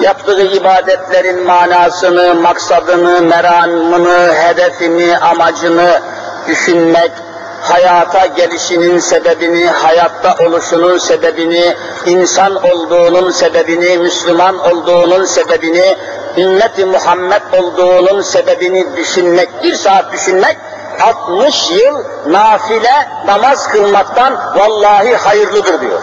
Yaptığı 0.00 0.42
ibadetlerin 0.42 1.46
manasını, 1.46 2.34
maksadını, 2.34 3.22
meramını, 3.22 4.34
hedefini, 4.34 5.18
amacını 5.18 6.00
düşünmek, 6.46 7.12
hayata 7.68 8.26
gelişinin 8.26 8.98
sebebini, 8.98 9.66
hayatta 9.66 10.36
oluşunun 10.46 10.98
sebebini, 10.98 11.74
insan 12.06 12.56
olduğunun 12.56 13.30
sebebini, 13.30 13.98
Müslüman 13.98 14.58
olduğunun 14.58 15.24
sebebini, 15.24 15.96
ümmeti 16.36 16.84
Muhammed 16.84 17.42
olduğunun 17.60 18.22
sebebini 18.22 18.96
düşünmek, 18.96 19.48
bir 19.62 19.74
saat 19.74 20.12
düşünmek, 20.12 20.56
60 21.00 21.70
yıl 21.70 22.04
nafile 22.26 23.08
namaz 23.26 23.68
kılmaktan 23.68 24.34
vallahi 24.56 25.16
hayırlıdır 25.16 25.80
diyor. 25.80 26.02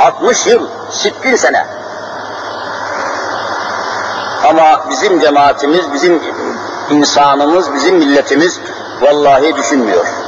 60 0.00 0.46
yıl, 0.46 0.68
60 1.06 1.40
sene. 1.40 1.66
Ama 4.48 4.90
bizim 4.90 5.20
cemaatimiz, 5.20 5.92
bizim 5.92 6.22
insanımız, 6.90 7.74
bizim 7.74 7.96
milletimiz 7.96 8.60
vallahi 9.00 9.56
düşünmüyor 9.56 10.23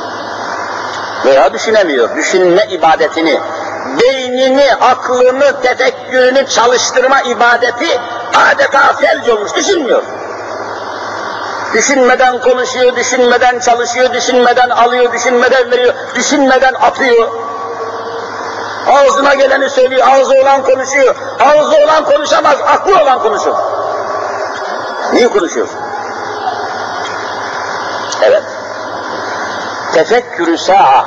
veya 1.26 1.52
düşünemiyor. 1.52 2.16
Düşünme 2.16 2.66
ibadetini, 2.70 3.40
beynini, 4.00 4.74
aklını, 4.74 5.60
tefekkürünü 5.62 6.46
çalıştırma 6.46 7.20
ibadeti 7.20 8.00
adeta 8.50 8.92
felç 8.92 9.28
olmuş, 9.28 9.54
düşünmüyor. 9.56 10.02
Düşünmeden 11.74 12.40
konuşuyor, 12.40 12.96
düşünmeden 12.96 13.58
çalışıyor, 13.58 14.12
düşünmeden 14.14 14.70
alıyor, 14.70 15.12
düşünmeden 15.12 15.70
veriyor, 15.70 15.94
düşünmeden 16.14 16.74
atıyor. 16.74 17.28
Ağzına 18.86 19.34
geleni 19.34 19.70
söylüyor, 19.70 20.06
ağzı 20.10 20.34
olan 20.34 20.62
konuşuyor. 20.62 21.14
Ağzı 21.40 21.76
olan 21.84 22.04
konuşamaz, 22.04 22.56
aklı 22.66 23.02
olan 23.02 23.22
konuşur. 23.22 23.54
Niye 25.12 25.28
konuşuyorsun? 25.28 25.78
Evet 28.22 28.42
tefekkürü 29.96 30.58
sa'a, 30.58 31.04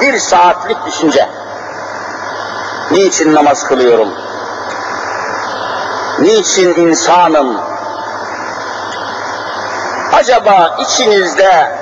bir 0.00 0.18
saatlik 0.18 0.86
düşünce. 0.86 1.28
Niçin 2.90 3.34
namaz 3.34 3.64
kılıyorum? 3.64 4.08
Niçin 6.18 6.74
insanım? 6.74 7.60
Acaba 10.12 10.76
içinizde 10.78 11.72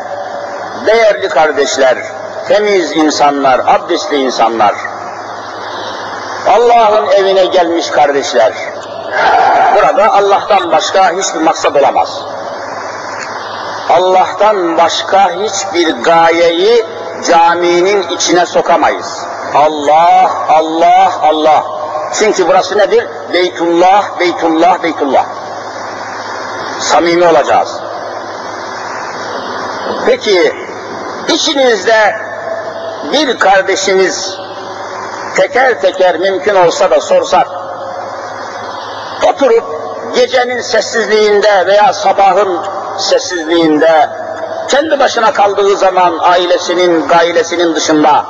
değerli 0.86 1.28
kardeşler, 1.28 1.98
temiz 2.48 2.96
insanlar, 2.96 3.58
abdestli 3.58 4.16
insanlar, 4.16 4.74
Allah'ın 6.48 7.06
evine 7.06 7.44
gelmiş 7.44 7.90
kardeşler, 7.90 8.52
burada 9.74 10.12
Allah'tan 10.12 10.72
başka 10.72 11.10
hiçbir 11.10 11.40
maksat 11.40 11.76
olamaz. 11.76 12.22
Allah'tan 13.88 14.76
başka 14.76 15.30
hiçbir 15.30 15.88
gayeyi 15.88 16.84
caminin 17.30 18.08
içine 18.08 18.46
sokamayız. 18.46 19.26
Allah, 19.54 20.30
Allah, 20.48 21.12
Allah. 21.22 21.64
Çünkü 22.14 22.48
burası 22.48 22.78
nedir? 22.78 23.06
Beytullah, 23.32 24.20
Beytullah, 24.20 24.82
Beytullah. 24.82 25.24
Samimi 26.80 27.26
olacağız. 27.26 27.80
Peki, 30.06 30.54
içinizde 31.28 32.16
bir 33.12 33.38
kardeşiniz 33.38 34.38
teker 35.36 35.80
teker 35.80 36.18
mümkün 36.18 36.54
olsa 36.54 36.90
da 36.90 37.00
sorsak, 37.00 37.46
oturup 39.28 39.64
gecenin 40.14 40.60
sessizliğinde 40.60 41.66
veya 41.66 41.92
sabahın 41.92 42.77
sessizliğinde 42.98 44.08
kendi 44.68 44.98
başına 44.98 45.32
kaldığı 45.32 45.76
zaman 45.76 46.18
ailesinin, 46.22 47.08
gailesinin 47.08 47.74
dışında 47.74 48.24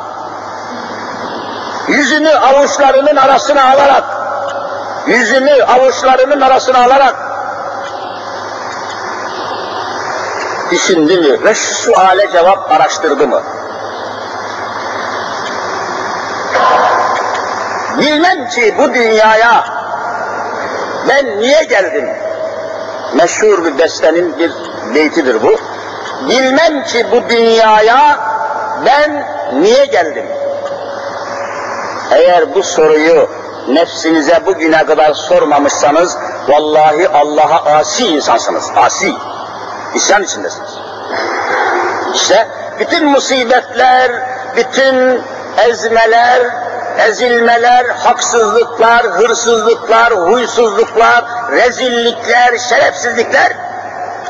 yüzünü 1.88 2.30
avuçlarının 2.30 3.16
arasına 3.16 3.70
alarak 3.70 4.04
yüzünü 5.06 5.64
avuçlarının 5.64 6.40
arasına 6.40 6.84
alarak 6.84 7.14
düşündü 10.70 11.20
mü 11.20 11.44
ve 11.44 11.54
şu 11.54 11.74
suale 11.74 12.30
cevap 12.32 12.72
araştırdı 12.72 13.28
mı? 13.28 13.42
Bilmem 17.98 18.48
ki 18.48 18.74
bu 18.78 18.94
dünyaya 18.94 19.64
ben 21.08 21.38
niye 21.38 21.62
geldim? 21.62 22.27
Meşhur 23.14 23.64
bir 23.64 23.78
bestenin 23.78 24.38
bir 24.38 24.52
beytidir 24.94 25.42
bu. 25.42 25.56
Bilmem 26.28 26.84
ki 26.84 27.06
bu 27.12 27.28
dünyaya 27.28 28.18
ben 28.86 29.26
niye 29.62 29.84
geldim? 29.84 30.26
Eğer 32.10 32.54
bu 32.54 32.62
soruyu 32.62 33.28
nefsinize 33.68 34.46
bugüne 34.46 34.86
kadar 34.86 35.14
sormamışsanız, 35.14 36.16
vallahi 36.48 37.08
Allah'a 37.08 37.78
asi 37.78 38.06
insansınız, 38.06 38.70
asi. 38.76 39.14
İsyan 39.94 40.22
içindesiniz. 40.22 40.70
İşte 42.14 42.48
bütün 42.80 43.06
musibetler, 43.06 44.10
bütün 44.56 45.22
ezmeler, 45.68 46.40
ezilmeler, 46.98 47.84
haksızlıklar, 47.84 49.02
hırsızlıklar, 49.02 50.12
huysuzluklar, 50.12 51.24
rezillikler, 51.52 52.58
şerefsizlikler 52.68 53.52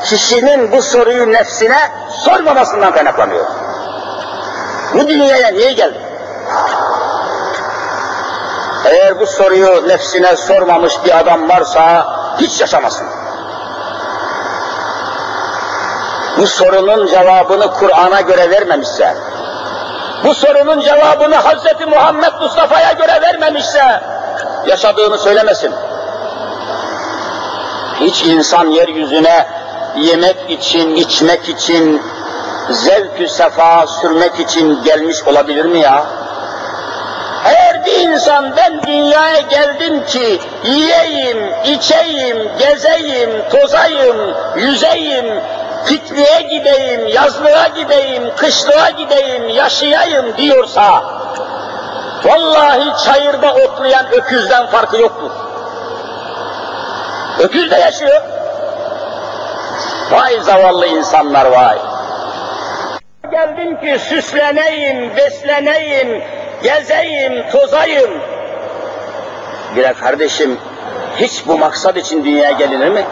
kişinin 0.03 0.71
bu 0.71 0.81
soruyu 0.81 1.31
nefsine 1.31 1.79
sormamasından 2.09 2.93
kaynaklanıyor. 2.93 3.45
Bu 4.93 5.07
dünyaya 5.07 5.51
niye 5.51 5.73
geldin? 5.73 6.01
Eğer 8.85 9.19
bu 9.19 9.25
soruyu 9.25 9.87
nefsine 9.87 10.35
sormamış 10.35 10.93
bir 11.05 11.19
adam 11.19 11.49
varsa 11.49 12.07
hiç 12.37 12.61
yaşamasın. 12.61 13.07
Bu 16.37 16.47
sorunun 16.47 17.07
cevabını 17.07 17.73
Kur'an'a 17.73 18.21
göre 18.21 18.49
vermemişse, 18.49 19.17
bu 20.23 20.33
sorunun 20.33 20.81
cevabını 20.81 21.35
Hz. 21.35 21.87
Muhammed 21.87 22.33
Mustafa'ya 22.41 22.91
göre 22.91 23.21
vermemişse, 23.21 24.01
yaşadığını 24.67 25.17
söylemesin. 25.17 25.71
Hiç 27.99 28.23
insan 28.23 28.67
yeryüzüne 28.67 29.47
yemek 29.95 30.37
için, 30.49 30.95
içmek 30.95 31.49
için, 31.49 32.01
zevk-ü 32.69 33.27
sefa 33.27 33.87
sürmek 33.87 34.39
için 34.39 34.83
gelmiş 34.83 35.23
olabilir 35.23 35.65
mi 35.65 35.79
ya? 35.79 36.05
Eğer 37.45 37.85
bir 37.85 37.99
insan 37.99 38.57
ben 38.57 38.83
dünyaya 38.83 39.39
geldim 39.39 40.05
ki 40.05 40.39
yiyeyim, 40.63 41.37
içeyim, 41.65 42.37
gezeyim, 42.59 43.29
tozayım, 43.51 44.35
yüzeyim, 44.55 45.25
pikniğe 45.87 46.41
gideyim, 46.41 47.07
yazlığa 47.07 47.67
gideyim, 47.67 48.23
kışlığa 48.35 48.89
gideyim, 48.89 49.49
yaşayayım 49.49 50.37
diyorsa, 50.37 51.03
vallahi 52.23 53.05
çayırda 53.05 53.53
otlayan 53.53 54.05
öküzden 54.11 54.67
farkı 54.67 54.97
yoktur. 55.01 55.31
Öküz 57.39 57.71
de 57.71 57.75
yaşıyor. 57.75 58.21
Vay 60.11 60.39
zavallı 60.39 60.87
insanlar 60.87 61.45
vay. 61.45 61.77
Geldim 63.31 63.81
ki 63.81 63.99
süsleneyim, 63.99 65.17
besleneyim, 65.17 66.23
gezeyim, 66.63 67.49
tozayım. 67.51 68.21
Bire 69.75 69.93
kardeşim, 69.93 70.59
hiç 71.17 71.47
bu 71.47 71.57
maksat 71.57 71.97
için 71.97 72.25
dünyaya 72.25 72.51
gelinir 72.51 72.89
mi? 72.89 73.05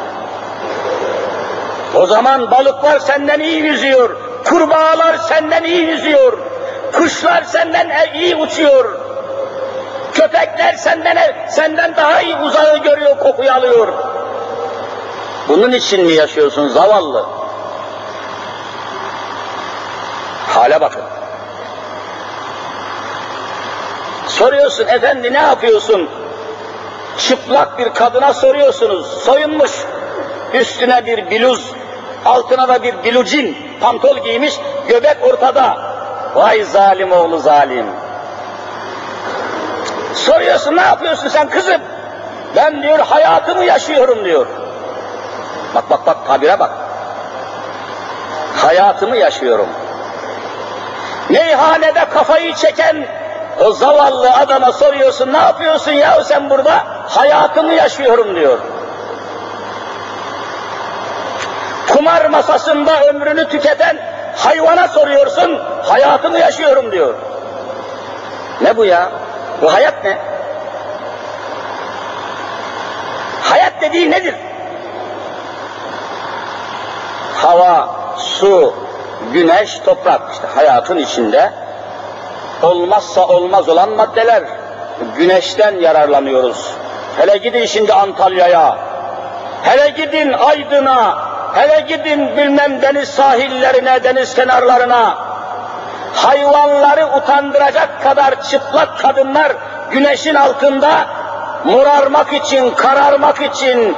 O 1.97 2.05
zaman 2.05 2.51
balıklar 2.51 2.99
senden 2.99 3.39
iyi 3.39 3.61
yüzüyor, 3.61 4.17
kurbağalar 4.45 5.17
senden 5.17 5.63
iyi 5.63 5.85
yüzüyor, 5.85 6.37
kuşlar 6.93 7.43
senden 7.43 8.13
iyi 8.13 8.35
uçuyor, 8.35 8.99
köpekler 10.13 10.73
senden 10.73 11.17
senden 11.49 11.95
daha 11.95 12.21
iyi 12.21 12.35
uzağı 12.35 12.77
görüyor, 12.77 13.17
kokuyu 13.17 13.51
alıyor. 13.51 13.87
Bunun 15.47 15.71
için 15.71 16.05
mi 16.05 16.13
yaşıyorsun 16.13 16.67
zavallı? 16.67 17.25
Hale 20.47 20.81
bakın. 20.81 21.03
Soruyorsun 24.27 24.87
efendi 24.87 25.33
ne 25.33 25.37
yapıyorsun? 25.37 26.09
Çıplak 27.17 27.79
bir 27.79 27.93
kadına 27.93 28.33
soruyorsunuz. 28.33 29.07
Soyunmuş. 29.07 29.71
Üstüne 30.53 31.05
bir 31.05 31.29
biluz, 31.29 31.71
altına 32.27 32.67
da 32.67 32.83
bir 32.83 33.03
bilucin 33.03 33.57
pantol 33.81 34.17
giymiş, 34.17 34.59
göbek 34.87 35.17
ortada. 35.23 35.77
Vay 36.35 36.63
zalim 36.63 37.11
oğlu 37.11 37.39
zalim. 37.39 37.85
Soruyorsun 40.13 40.75
ne 40.75 40.81
yapıyorsun 40.81 41.27
sen 41.27 41.49
kızım? 41.49 41.81
Ben 42.55 42.83
diyor 42.83 42.99
hayatımı 42.99 43.63
yaşıyorum 43.63 44.25
diyor. 44.25 44.47
Bak 45.75 45.89
bak 45.89 46.05
bak 46.05 46.27
tabire 46.27 46.59
bak. 46.59 46.71
Hayatımı 48.55 49.17
yaşıyorum. 49.17 49.67
Meyhanede 51.29 52.05
kafayı 52.09 52.53
çeken 52.53 53.07
o 53.59 53.71
zavallı 53.71 54.31
adama 54.33 54.71
soruyorsun 54.71 55.33
ne 55.33 55.37
yapıyorsun 55.37 55.91
ya 55.91 56.23
sen 56.23 56.49
burada? 56.49 56.83
Hayatımı 57.07 57.73
yaşıyorum 57.73 58.35
diyor. 58.35 58.59
Kumar 61.97 62.25
masasında 62.25 63.03
ömrünü 63.07 63.49
tüketen 63.49 63.97
hayvana 64.35 64.87
soruyorsun, 64.87 65.61
hayatımı 65.83 66.39
yaşıyorum 66.39 66.91
diyor. 66.91 67.15
Ne 68.61 68.77
bu 68.77 68.85
ya? 68.85 69.11
Bu 69.61 69.73
hayat 69.73 70.03
ne? 70.03 70.17
Hayat 73.41 73.73
dediği 73.81 74.11
nedir? 74.11 74.35
Hava, 77.35 77.89
su, 78.17 78.73
güneş, 79.33 79.79
toprak 79.79 80.21
işte 80.33 80.47
hayatın 80.55 80.97
içinde 80.97 81.51
olmazsa 82.61 83.27
olmaz 83.27 83.69
olan 83.69 83.89
maddeler. 83.89 84.43
Güneşten 85.17 85.75
yararlanıyoruz. 85.75 86.73
Hele 87.17 87.37
gidin 87.37 87.65
şimdi 87.65 87.93
Antalya'ya, 87.93 88.77
hele 89.63 89.89
gidin 89.89 90.33
Aydın'a, 90.33 91.26
hele 91.57 91.79
gidin 91.79 92.37
bilmem 92.37 92.81
deniz 92.81 93.09
sahillerine, 93.09 94.03
deniz 94.03 94.35
kenarlarına. 94.35 95.17
Hayvanları 96.13 97.07
utandıracak 97.17 98.03
kadar 98.03 98.43
çıplak 98.43 98.99
kadınlar 98.99 99.51
güneşin 99.91 100.35
altında 100.35 101.05
morarmak 101.63 102.33
için, 102.33 102.71
kararmak 102.71 103.41
için, 103.41 103.97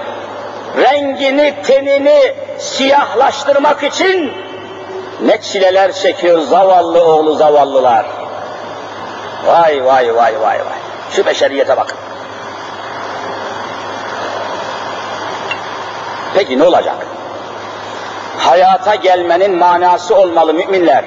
rengini, 0.77 1.55
tenini 1.63 2.35
siyahlaştırmak 2.57 3.83
için 3.83 4.33
ne 5.25 5.41
çileler 5.41 5.91
çekiyor 5.91 6.39
zavallı 6.39 7.03
oğlu 7.03 7.35
zavallılar. 7.35 8.05
Vay 9.45 9.85
vay 9.85 10.15
vay 10.15 10.41
vay 10.41 10.59
vay. 10.59 10.79
Şu 11.11 11.25
beşeriyete 11.25 11.77
bakın. 11.77 11.97
Peki 16.33 16.59
ne 16.59 16.63
olacak? 16.63 17.08
Hayata 18.39 18.95
gelmenin 18.95 19.57
manası 19.57 20.15
olmalı 20.15 20.53
müminler. 20.53 21.03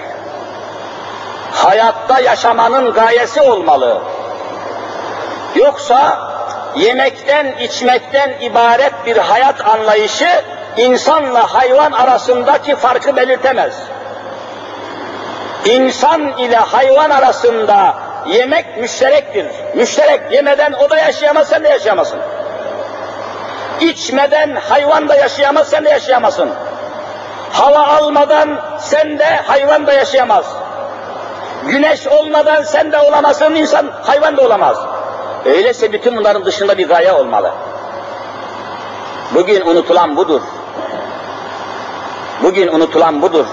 Hayatta 1.53 2.21
yaşamanın 2.21 2.93
gayesi 2.93 3.41
olmalı. 3.41 3.99
Yoksa 5.55 6.19
yemekten, 6.77 7.47
içmekten 7.61 8.31
ibaret 8.41 8.93
bir 9.07 9.17
hayat 9.17 9.69
anlayışı 9.69 10.45
insanla 10.77 11.55
hayvan 11.55 11.93
arasındaki 11.93 12.77
farkı 12.77 13.17
belirtemez. 13.17 13.75
İnsan 15.65 16.39
ile 16.39 16.57
hayvan 16.57 17.11
arasında 17.11 17.95
yemek 18.29 18.77
müşterektir. 18.79 19.47
Müşterek 19.75 20.21
yemeden 20.33 20.73
o 20.73 20.91
da 20.91 20.97
yaşayamaz, 20.97 21.49
sen 21.49 21.65
de 21.65 21.69
yaşayamazsın. 21.69 22.19
İçmeden 23.81 24.57
hayvan 24.57 25.09
da 25.09 25.15
yaşayamaz, 25.17 25.69
sen 25.69 25.85
de 25.85 25.91
yaşayamazsın. 25.91 26.51
Hava 27.53 27.87
almadan 27.87 28.61
sen 28.79 29.19
de 29.19 29.25
hayvan 29.25 29.87
da 29.87 29.93
yaşayamaz. 29.93 30.47
Güneş 31.67 32.07
olmadan 32.07 32.63
sen 32.63 32.93
de 32.93 32.99
olamazsın, 32.99 33.55
insan 33.55 33.93
hayvan 34.03 34.37
da 34.37 34.43
olamaz. 34.43 34.77
Öyleyse 35.45 35.93
bütün 35.93 36.17
bunların 36.17 36.45
dışında 36.45 36.79
bir 36.79 36.89
gaye 36.89 37.13
olmalı. 37.13 37.53
Bugün 39.35 39.67
unutulan 39.67 40.17
budur. 40.17 40.41
Bugün 42.43 42.69
unutulan 42.69 43.23
budur. 43.23 43.47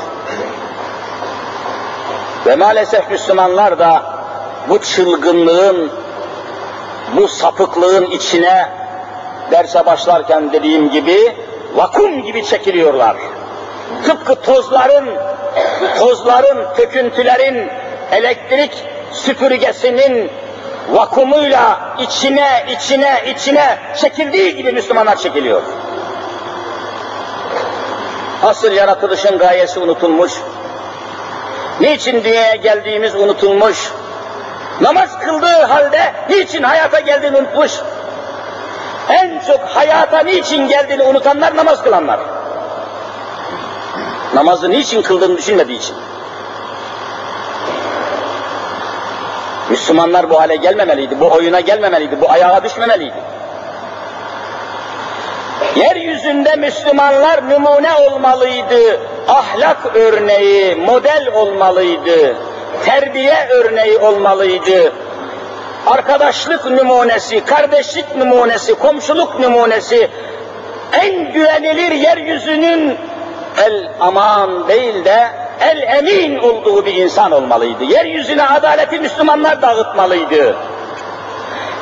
Ve 2.45 2.55
maalesef 2.55 3.12
Müslümanlar 3.12 3.79
da 3.79 4.03
bu 4.69 4.81
çılgınlığın, 4.81 5.91
bu 7.15 7.27
sapıklığın 7.27 8.05
içine 8.05 8.69
derse 9.51 9.85
başlarken 9.85 10.53
dediğim 10.53 10.89
gibi 10.89 11.35
vakum 11.75 12.23
gibi 12.23 12.45
çekiliyorlar. 12.45 13.15
Tıpkı 14.06 14.36
tozların, 14.36 15.10
tozların, 15.99 16.73
töküntülerin, 16.75 17.69
elektrik 18.12 18.84
süpürgesinin 19.12 20.32
vakumuyla 20.91 21.95
içine, 21.99 22.65
içine, 22.69 23.23
içine 23.36 23.78
çekildiği 24.02 24.56
gibi 24.56 24.71
Müslümanlar 24.71 25.15
çekiliyor. 25.15 25.62
Asıl 28.43 28.71
yaratılışın 28.71 29.38
gayesi 29.38 29.80
unutulmuş. 29.80 30.34
Niçin 31.80 32.23
dünyaya 32.23 32.56
geldiğimiz 32.56 33.15
unutulmuş. 33.15 33.91
Namaz 34.82 35.19
kıldığı 35.19 35.63
halde 35.63 36.13
niçin 36.30 36.63
hayata 36.63 36.99
geldiğini 36.99 37.38
unutmuş. 37.38 37.71
En 39.10 39.39
çok 39.47 39.60
hayata 39.60 40.19
niçin 40.19 40.67
geldiğini 40.67 41.04
unutanlar 41.04 41.56
namaz 41.56 41.84
kılanlar. 41.84 42.19
Namazı 44.33 44.71
niçin 44.71 45.01
kıldığını 45.01 45.37
düşünmediği 45.37 45.79
için. 45.79 45.95
Müslümanlar 49.69 50.29
bu 50.29 50.39
hale 50.39 50.55
gelmemeliydi, 50.55 51.19
bu 51.19 51.31
oyuna 51.31 51.59
gelmemeliydi, 51.59 52.21
bu 52.21 52.31
ayağa 52.31 52.63
düşmemeliydi. 52.63 53.17
Yeryüzünde 55.75 56.55
Müslümanlar 56.55 57.49
numune 57.49 57.93
olmalıydı, 57.93 58.99
ahlak 59.27 59.95
örneği, 59.95 60.75
model 60.75 61.27
olmalıydı, 61.33 62.35
terbiye 62.85 63.47
örneği 63.49 63.97
olmalıydı, 63.97 64.93
arkadaşlık 65.87 66.65
numunesi, 66.65 67.45
kardeşlik 67.45 68.15
numunesi, 68.15 68.75
komşuluk 68.75 69.39
numunesi, 69.39 70.09
en 70.93 71.33
güvenilir 71.33 71.91
yeryüzünün 71.91 72.97
el 73.65 73.89
aman 74.00 74.67
değil 74.67 75.06
de 75.06 75.28
el 75.62 75.82
emin 75.82 76.38
olduğu 76.38 76.86
bir 76.86 76.93
insan 76.93 77.32
olmalıydı. 77.32 77.84
Yeryüzüne 77.84 78.48
adaleti 78.48 79.00
Müslümanlar 79.00 79.62
dağıtmalıydı. 79.62 80.56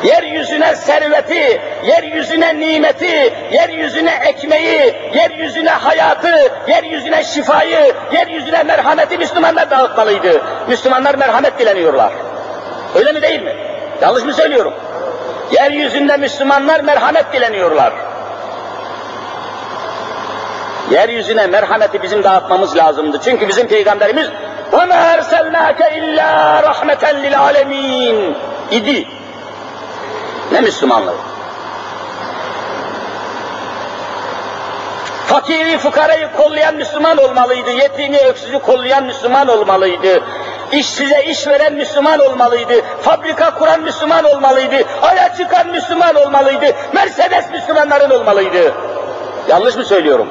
Yeryüzüne 0.03 0.75
serveti, 0.75 1.61
yeryüzüne 1.85 2.59
nimeti, 2.59 3.33
yeryüzüne 3.51 4.13
ekmeği, 4.25 4.95
yeryüzüne 5.13 5.69
hayatı, 5.69 6.51
yeryüzüne 6.67 7.23
şifayı, 7.23 7.93
yeryüzüne 8.13 8.63
merhameti 8.63 9.17
Müslümanlar 9.17 9.69
dağıtmalıydı. 9.71 10.41
Müslümanlar 10.67 11.15
merhamet 11.15 11.59
dileniyorlar. 11.59 12.11
Öyle 12.95 13.11
mi 13.11 13.21
değil 13.21 13.41
mi? 13.41 13.55
Yanlış 14.01 14.23
mı 14.23 14.33
söylüyorum? 14.33 14.73
Yeryüzünde 15.51 16.17
Müslümanlar 16.17 16.79
merhamet 16.79 17.33
dileniyorlar. 17.33 17.93
Yeryüzüne 20.90 21.46
merhameti 21.46 22.02
bizim 22.02 22.24
dağıtmamız 22.24 22.76
lazımdı. 22.76 23.18
Çünkü 23.24 23.48
bizim 23.48 23.68
peygamberimiz 23.68 24.28
وَمَا 24.72 25.18
اَرْسَلْنَاكَ 25.18 25.80
اِلَّا 25.98 26.62
رَحْمَةً 26.62 27.02
لِلْعَالَمِينَ 27.22 28.34
idi. 28.70 29.08
Ne 30.52 30.60
Müslümanlığı? 30.60 31.14
Fakiri, 35.26 35.78
fukarayı 35.78 36.28
kollayan 36.36 36.74
Müslüman 36.74 37.18
olmalıydı. 37.18 37.70
Yetimi, 37.70 38.18
öksüzü 38.18 38.58
kollayan 38.58 39.04
Müslüman 39.04 39.48
olmalıydı. 39.48 40.22
İşsize 40.72 41.22
iş 41.24 41.46
veren 41.46 41.74
Müslüman 41.74 42.18
olmalıydı. 42.18 42.74
Fabrika 43.02 43.54
kuran 43.54 43.80
Müslüman 43.80 44.24
olmalıydı. 44.24 44.76
Aya 45.02 45.36
çıkan 45.36 45.68
Müslüman 45.68 46.14
olmalıydı. 46.14 46.66
Mercedes 46.94 47.50
Müslümanların 47.52 48.10
olmalıydı. 48.10 48.74
Yanlış 49.48 49.76
mı 49.76 49.84
söylüyorum? 49.84 50.28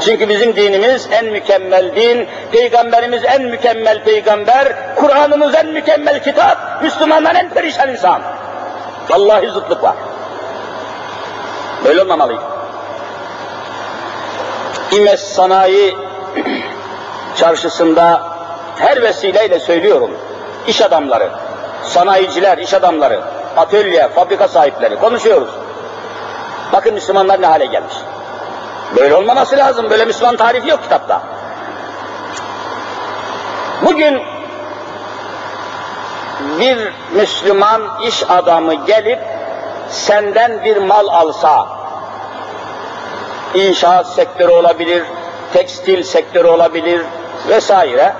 Çünkü 0.00 0.28
bizim 0.28 0.56
dinimiz 0.56 1.08
en 1.12 1.26
mükemmel 1.26 1.96
din, 1.96 2.28
peygamberimiz 2.52 3.24
en 3.24 3.42
mükemmel 3.42 4.04
peygamber, 4.04 4.94
Kur'an'ımız 4.96 5.54
en 5.54 5.66
mükemmel 5.66 6.22
kitap, 6.22 6.82
Müslümanlar 6.82 7.34
en 7.34 7.48
perişan 7.48 7.88
insan. 7.88 8.22
Vallahi 9.10 9.50
zıtlık 9.50 9.82
var. 9.82 9.94
Böyle 11.84 12.02
olmamalıydı. 12.02 12.42
İmes 14.92 15.20
Sanayi 15.20 15.96
çarşısında 17.36 18.22
her 18.78 19.02
vesileyle 19.02 19.60
söylüyorum, 19.60 20.10
iş 20.66 20.82
adamları, 20.82 21.30
sanayiciler, 21.84 22.58
iş 22.58 22.74
adamları, 22.74 23.20
atölye, 23.56 24.08
fabrika 24.08 24.48
sahipleri 24.48 24.96
konuşuyoruz. 24.96 25.50
Bakın 26.72 26.94
Müslümanlar 26.94 27.42
ne 27.42 27.46
hale 27.46 27.66
gelmiş. 27.66 27.94
Böyle 28.96 29.14
olmaması 29.14 29.56
lazım. 29.56 29.90
Böyle 29.90 30.04
Müslüman 30.04 30.36
tarifi 30.36 30.68
yok 30.68 30.82
kitapta. 30.82 31.22
Bugün 33.84 34.22
bir 36.60 36.92
Müslüman 37.12 37.82
iş 38.06 38.30
adamı 38.30 38.74
gelip 38.74 39.18
senden 39.88 40.64
bir 40.64 40.76
mal 40.76 41.08
alsa, 41.08 41.66
inşaat 43.54 44.06
sektörü 44.06 44.52
olabilir, 44.52 45.04
tekstil 45.52 46.02
sektörü 46.02 46.48
olabilir 46.48 47.02
vesaire 47.48 48.14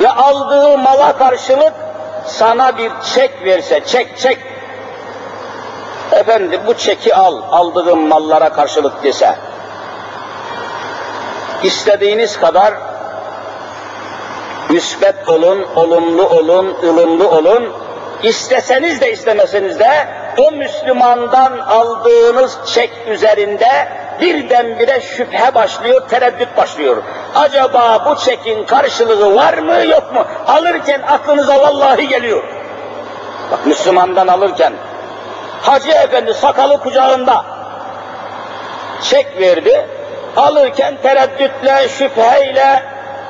ve 0.00 0.10
aldığı 0.10 0.78
mala 0.78 1.18
karşılık 1.18 1.72
sana 2.26 2.78
bir 2.78 2.92
çek 3.14 3.44
verse, 3.44 3.80
çek 3.86 4.18
çek, 4.18 4.38
efendim 6.12 6.60
bu 6.66 6.74
çeki 6.74 7.14
al, 7.14 7.42
aldığım 7.50 8.08
mallara 8.08 8.48
karşılık 8.48 9.04
dese, 9.04 9.34
istediğiniz 11.62 12.40
kadar 12.40 12.74
müsbet 14.70 15.28
olun, 15.28 15.66
olumlu 15.76 16.28
olun, 16.28 16.76
ılımlı 16.82 17.30
olun, 17.30 17.72
isteseniz 18.22 19.00
de 19.00 19.12
istemeseniz 19.12 19.78
de 19.78 20.08
o 20.38 20.52
Müslümandan 20.52 21.58
aldığınız 21.58 22.58
çek 22.66 22.90
üzerinde 23.08 23.88
birdenbire 24.20 25.00
şüphe 25.00 25.54
başlıyor, 25.54 26.08
tereddüt 26.08 26.56
başlıyor. 26.56 27.02
Acaba 27.34 28.06
bu 28.10 28.24
çekin 28.24 28.64
karşılığı 28.64 29.34
var 29.34 29.58
mı 29.58 29.84
yok 29.86 30.14
mu? 30.14 30.24
Alırken 30.46 31.02
aklınıza 31.08 31.60
vallahi 31.60 32.08
geliyor. 32.08 32.44
Bak 33.50 33.66
Müslümandan 33.66 34.26
alırken, 34.26 34.72
Hacı 35.62 35.90
Efendi 35.90 36.34
sakalı 36.34 36.80
kucağında 36.80 37.44
çek 39.02 39.40
verdi, 39.40 39.86
alırken 40.36 40.98
tereddütle, 41.02 41.88
şüpheyle 41.88 42.82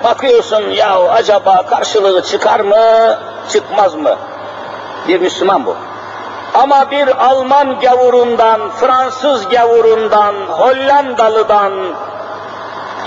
bakıyorsun 0.04 0.70
ya 0.70 0.98
acaba 1.08 1.66
karşılığı 1.66 2.22
çıkar 2.22 2.60
mı, 2.60 3.18
çıkmaz 3.48 3.94
mı? 3.94 4.16
Bir 5.08 5.20
Müslüman 5.20 5.66
bu. 5.66 5.76
Ama 6.54 6.90
bir 6.90 7.26
Alman 7.26 7.80
gavurundan, 7.80 8.70
Fransız 8.70 9.48
gavurundan, 9.48 10.34
Hollandalıdan, 10.34 11.72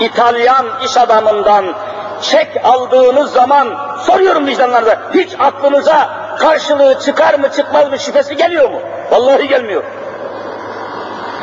İtalyan 0.00 0.66
iş 0.84 0.96
adamından 0.96 1.74
çek 2.22 2.48
aldığınız 2.64 3.32
zaman 3.32 3.68
soruyorum 4.00 4.46
vicdanlarda 4.46 4.98
hiç 5.14 5.32
aklınıza 5.38 6.10
karşılığı 6.38 6.98
çıkar 6.98 7.34
mı 7.34 7.48
çıkmaz 7.56 7.90
mı 7.90 7.98
şüphesi 7.98 8.36
geliyor 8.36 8.70
mu? 8.70 8.80
Vallahi 9.12 9.48
gelmiyor. 9.48 9.82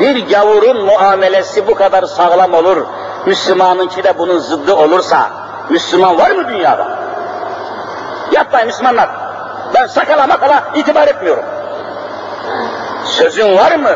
bir 0.00 0.28
gavurun 0.28 0.84
muamelesi 0.84 1.66
bu 1.66 1.74
kadar 1.74 2.02
sağlam 2.02 2.54
olur, 2.54 2.86
Müslümanınki 3.26 4.04
de 4.04 4.18
bunun 4.18 4.38
zıddı 4.38 4.74
olursa, 4.74 5.30
Müslüman 5.68 6.18
var 6.18 6.30
mı 6.30 6.48
dünyada? 6.48 6.88
Yapmayın 8.32 8.66
Müslümanlar. 8.66 9.10
Ben 9.74 9.86
sakala 9.86 10.26
makala 10.26 10.64
itibar 10.74 11.08
etmiyorum. 11.08 11.44
Sözün 13.04 13.56
var 13.56 13.76
mı? 13.76 13.92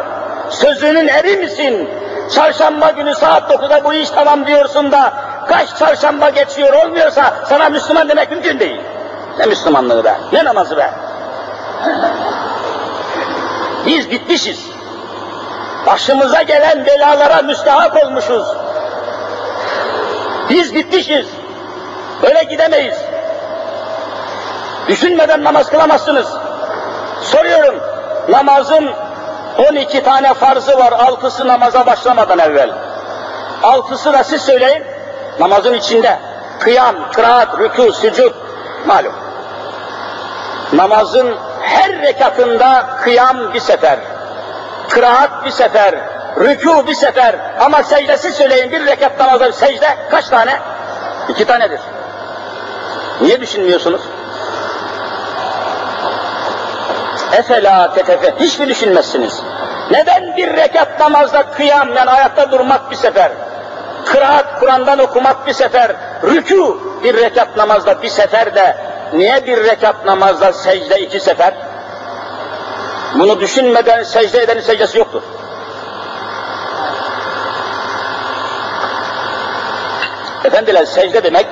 Sözünün 0.50 1.08
eri 1.08 1.36
misin? 1.36 1.90
Çarşamba 2.34 2.90
günü 2.90 3.14
saat 3.14 3.50
9'da 3.50 3.84
bu 3.84 3.94
iş 3.94 4.10
tamam 4.10 4.46
diyorsun 4.46 4.92
da 4.92 5.12
kaç 5.48 5.76
çarşamba 5.78 6.30
geçiyor 6.30 6.72
olmuyorsa 6.72 7.34
sana 7.48 7.68
Müslüman 7.68 8.08
demek 8.08 8.30
mümkün 8.30 8.60
değil. 8.60 8.80
Ne 9.38 9.46
Müslümanlığı 9.46 10.04
be, 10.04 10.14
ne 10.32 10.44
namazı 10.44 10.76
be. 10.76 10.90
Biz 13.86 14.10
bitmişiz. 14.10 14.66
Başımıza 15.86 16.42
gelen 16.42 16.86
belalara 16.86 17.42
müstahak 17.42 18.04
olmuşuz. 18.04 18.46
Biz 20.50 20.74
bitmişiz. 20.74 21.26
Böyle 22.22 22.42
gidemeyiz. 22.42 22.96
Düşünmeden 24.88 25.44
namaz 25.44 25.70
kılamazsınız. 25.70 26.26
Soruyorum, 27.22 27.80
namazın 28.28 28.90
12 29.70 30.02
tane 30.02 30.34
farzı 30.34 30.78
var, 30.78 30.92
altısı 30.92 31.48
namaza 31.48 31.86
başlamadan 31.86 32.38
evvel. 32.38 32.70
Altısı 33.62 34.12
da 34.12 34.24
siz 34.24 34.42
söyleyin, 34.42 34.84
namazın 35.40 35.74
içinde. 35.74 36.18
Kıyam, 36.60 36.96
kıraat, 37.12 37.48
rükû, 37.48 37.92
sücud, 37.92 38.34
malum. 38.86 39.12
Namazın 40.72 41.34
her 41.64 42.02
rekatında 42.02 42.86
kıyam 43.02 43.54
bir 43.54 43.60
sefer, 43.60 43.98
kıraat 44.88 45.44
bir 45.44 45.50
sefer, 45.50 45.94
rükû 46.36 46.86
bir 46.86 46.94
sefer 46.94 47.36
ama 47.60 47.82
secdesi 47.82 48.32
söyleyin 48.32 48.72
bir 48.72 48.86
rekat 48.86 49.20
namazda 49.20 49.52
secde 49.52 49.96
kaç 50.10 50.28
tane? 50.28 50.60
İki 51.28 51.44
tanedir. 51.44 51.80
Niye 53.20 53.40
düşünmüyorsunuz? 53.40 54.00
Efela 57.32 57.94
tetefe, 57.94 58.34
hiç 58.40 58.58
mi 58.58 58.68
düşünmezsiniz? 58.68 59.42
Neden 59.90 60.36
bir 60.36 60.56
rekat 60.56 61.00
namazda 61.00 61.42
kıyam, 61.42 61.94
yani 61.94 62.10
ayakta 62.10 62.50
durmak 62.50 62.90
bir 62.90 62.96
sefer, 62.96 63.32
kıraat, 64.06 64.60
Kur'an'dan 64.60 64.98
okumak 64.98 65.46
bir 65.46 65.52
sefer, 65.52 65.92
rükû 66.22 66.76
bir 67.04 67.16
rekat 67.16 67.56
namazda 67.56 68.02
bir 68.02 68.08
sefer 68.08 68.54
de, 68.54 68.76
niye 69.12 69.46
bir 69.46 69.64
rekat 69.64 70.04
namazda 70.04 70.52
secde 70.52 71.00
iki 71.00 71.20
sefer? 71.20 71.54
Bunu 73.18 73.40
düşünmeden 73.40 74.02
secde 74.02 74.42
edenin 74.42 74.60
secdesi 74.60 74.98
yoktur. 74.98 75.22
Efendiler 80.44 80.84
secde 80.84 81.24
demek, 81.24 81.46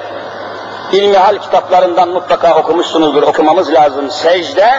ilmihal 0.93 1.37
kitaplarından 1.37 2.09
mutlaka 2.09 2.59
okumuşsunuzdur, 2.59 3.23
okumamız 3.23 3.73
lazım. 3.73 4.11
Secde, 4.11 4.71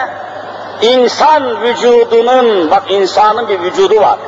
insan 0.82 1.62
vücudunun, 1.62 2.70
bak 2.70 2.90
insanın 2.90 3.48
bir 3.48 3.60
vücudu 3.60 4.00
var. 4.00 4.18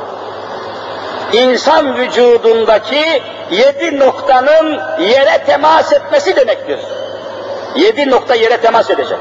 İnsan 1.33 1.97
vücudundaki 1.97 3.23
yedi 3.51 3.99
noktanın 3.99 4.79
yere 4.99 5.43
temas 5.45 5.93
etmesi 5.93 6.35
demektir. 6.35 6.79
Yedi 7.77 8.09
nokta 8.11 8.35
yere 8.35 8.57
temas 8.57 8.89
edecek. 8.89 9.17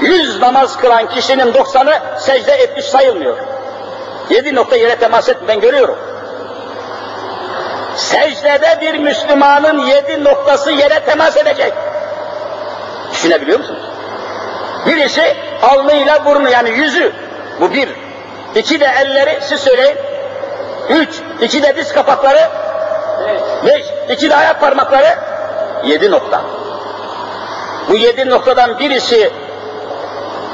Yüz 0.00 0.40
namaz 0.40 0.76
kılan 0.76 1.08
kişinin 1.08 1.54
doksanı 1.54 1.98
secde 2.18 2.52
etmiş 2.52 2.84
sayılmıyor. 2.84 3.36
Yedi 4.30 4.54
nokta 4.54 4.76
yere 4.76 4.96
temas 4.96 5.28
et 5.28 5.36
ben 5.48 5.60
görüyorum. 5.60 5.98
Secdede 7.96 8.78
bir 8.80 8.98
Müslümanın 8.98 9.78
yedi 9.78 10.24
noktası 10.24 10.70
yere 10.70 11.00
temas 11.04 11.36
edecek. 11.36 11.72
Düşünebiliyor 13.12 13.58
musunuz? 13.58 13.82
Birisi 14.86 15.36
alnıyla 15.62 16.24
burnu 16.24 16.50
yani 16.50 16.70
yüzü. 16.70 17.12
Bu 17.60 17.72
bir. 17.72 17.88
İki 18.54 18.80
de 18.80 18.88
elleri 19.00 19.38
siz 19.42 19.60
söyleyin. 19.60 19.96
Üç. 20.88 21.20
İki 21.40 21.62
de 21.62 21.76
diz 21.76 21.92
kapakları. 21.92 22.48
Beş. 23.66 23.84
İki 24.08 24.30
de 24.30 24.36
ayak 24.36 24.60
parmakları. 24.60 25.18
Yedi 25.84 26.10
nokta. 26.10 26.59
Bu 27.90 27.96
yedi 27.96 28.30
noktadan 28.30 28.78
birisi 28.78 29.32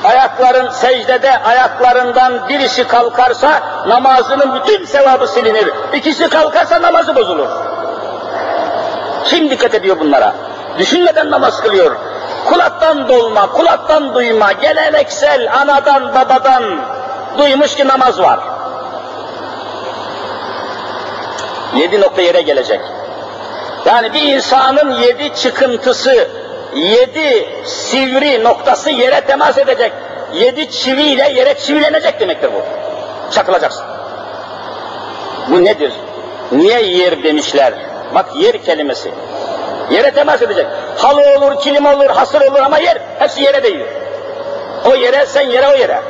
ayakların 0.04 0.70
secdede 0.70 1.42
ayaklarından 1.42 2.48
birisi 2.48 2.86
kalkarsa 2.86 3.60
namazının 3.88 4.54
bütün 4.54 4.84
sevabı 4.84 5.26
silinir. 5.26 5.70
İkisi 5.94 6.28
kalkarsa 6.28 6.82
namazı 6.82 7.14
bozulur. 7.14 7.48
Kim 9.24 9.50
dikkat 9.50 9.74
ediyor 9.74 10.00
bunlara? 10.00 10.34
Düşünmeden 10.78 11.30
namaz 11.30 11.60
kılıyor. 11.60 11.96
Kulaktan 12.48 13.08
dolma, 13.08 13.52
kulaktan 13.52 14.14
duyma, 14.14 14.52
geleneksel 14.52 15.52
anadan 15.60 16.14
babadan 16.14 16.64
duymuş 17.38 17.74
ki 17.74 17.88
namaz 17.88 18.20
var. 18.20 18.40
Yedi 21.74 22.00
nokta 22.00 22.22
yere 22.22 22.42
gelecek. 22.42 22.80
Yani 23.86 24.12
bir 24.12 24.22
insanın 24.22 24.90
yedi 24.90 25.34
çıkıntısı, 25.34 26.28
yedi 26.76 27.48
sivri 27.64 28.44
noktası 28.44 28.90
yere 28.90 29.20
temas 29.20 29.58
edecek. 29.58 29.92
Yedi 30.34 30.70
çiviyle 30.70 31.32
yere 31.34 31.54
çivilenecek 31.58 32.20
demektir 32.20 32.50
bu. 32.54 32.62
Çakılacaksın. 33.32 33.84
Bu 35.48 35.64
nedir? 35.64 35.92
Niye 36.52 36.82
yer 36.82 37.22
demişler? 37.22 37.74
Bak 38.14 38.26
yer 38.36 38.64
kelimesi. 38.64 39.10
Yere 39.90 40.10
temas 40.10 40.42
edecek. 40.42 40.66
Halı 40.98 41.20
olur, 41.20 41.60
kilim 41.60 41.86
olur, 41.86 42.06
hasır 42.06 42.40
olur 42.40 42.60
ama 42.60 42.78
yer. 42.78 42.98
Hepsi 43.18 43.42
yere 43.42 43.62
değiyor. 43.62 43.88
O 44.90 44.94
yere, 44.94 45.26
sen 45.26 45.40
yere, 45.50 45.68
o 45.68 45.76
yere. 45.76 46.00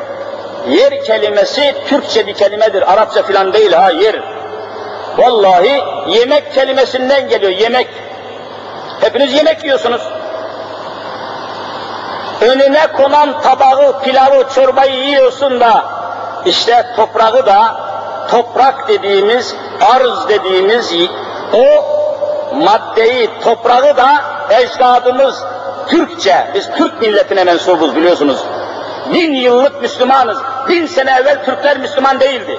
Yer 0.69 1.05
kelimesi 1.05 1.75
Türkçe 1.89 2.27
bir 2.27 2.35
kelimedir. 2.35 2.93
Arapça 2.93 3.23
filan 3.23 3.53
değil 3.53 3.73
ha, 3.73 3.91
yer. 3.91 4.23
Vallahi 5.19 5.83
yemek 6.09 6.55
kelimesinden 6.55 7.29
geliyor, 7.29 7.53
yemek. 7.53 7.89
Hepiniz 9.01 9.35
yemek 9.35 9.65
yiyorsunuz. 9.65 10.03
Önüne 12.41 12.87
konan 12.93 13.41
tabağı, 13.41 14.03
pilavı, 14.03 14.45
çorbayı 14.55 14.95
yiyorsun 14.95 15.61
da 15.61 15.85
işte 16.47 16.87
toprağı 16.97 17.47
da 17.47 17.77
toprak 18.31 18.89
dediğimiz, 18.89 19.55
arz 19.95 20.29
dediğimiz 20.29 20.95
o 21.53 21.85
maddeyi, 22.57 23.31
toprağı 23.45 23.97
da 23.97 24.09
ecdadımız 24.51 25.45
Türkçe, 25.89 26.51
biz 26.55 26.71
Türk 26.77 27.01
milletine 27.01 27.45
mensubuz 27.45 27.97
biliyorsunuz. 27.97 28.45
Bin 29.15 29.33
yıllık 29.33 29.83
Müslümanız. 29.83 30.39
Bin 30.69 30.87
sene 30.87 31.11
evvel 31.11 31.45
Türkler 31.45 31.79
Müslüman 31.79 32.21
değildi. 32.21 32.59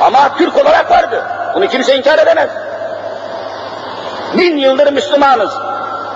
Ama 0.00 0.36
Türk 0.38 0.56
olarak 0.56 0.90
vardı. 0.90 1.24
Bunu 1.54 1.68
kimse 1.68 1.96
inkar 1.96 2.18
edemez. 2.18 2.50
Bin 4.38 4.56
yıldır 4.56 4.92
Müslümanız. 4.92 5.50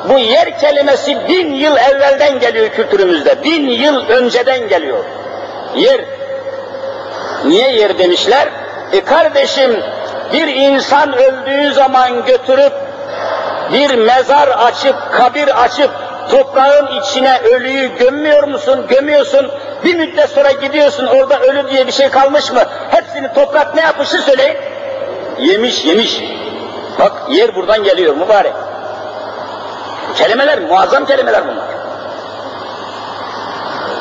Bu 0.09 0.19
yer 0.19 0.59
kelimesi 0.59 1.29
bin 1.29 1.55
yıl 1.55 1.77
evvelden 1.77 2.39
geliyor 2.39 2.69
kültürümüzde. 2.69 3.45
Bin 3.45 3.69
yıl 3.69 4.09
önceden 4.09 4.69
geliyor. 4.69 5.05
Yer. 5.75 6.01
Niye 7.45 7.71
yer 7.73 7.99
demişler? 7.99 8.49
E 8.93 9.05
kardeşim 9.05 9.83
bir 10.33 10.47
insan 10.47 11.17
öldüğü 11.17 11.73
zaman 11.73 12.25
götürüp 12.25 12.73
bir 13.73 13.95
mezar 13.95 14.49
açıp, 14.49 14.97
kabir 15.13 15.65
açıp 15.65 15.91
toprağın 16.31 17.01
içine 17.01 17.41
ölüyü 17.41 17.99
gömmüyor 17.99 18.43
musun? 18.43 18.87
Gömüyorsun. 18.88 19.51
Bir 19.85 19.94
müddet 19.94 20.31
sonra 20.31 20.53
gidiyorsun 20.53 21.07
orada 21.07 21.40
ölü 21.40 21.71
diye 21.71 21.87
bir 21.87 21.92
şey 21.92 22.09
kalmış 22.09 22.53
mı? 22.53 22.63
Hepsini 22.90 23.33
toprak 23.35 23.75
ne 23.75 23.81
yapmışı 23.81 24.19
söyleyin. 24.19 24.57
Yemiş, 25.38 25.85
yemiş. 25.85 26.21
Bak 26.98 27.13
yer 27.31 27.55
buradan 27.55 27.85
geliyor 27.85 28.17
mübarek. 28.17 28.53
Kelimeler, 30.15 30.58
muazzam 30.58 31.06
kelimeler 31.06 31.48
bunlar. 31.48 31.81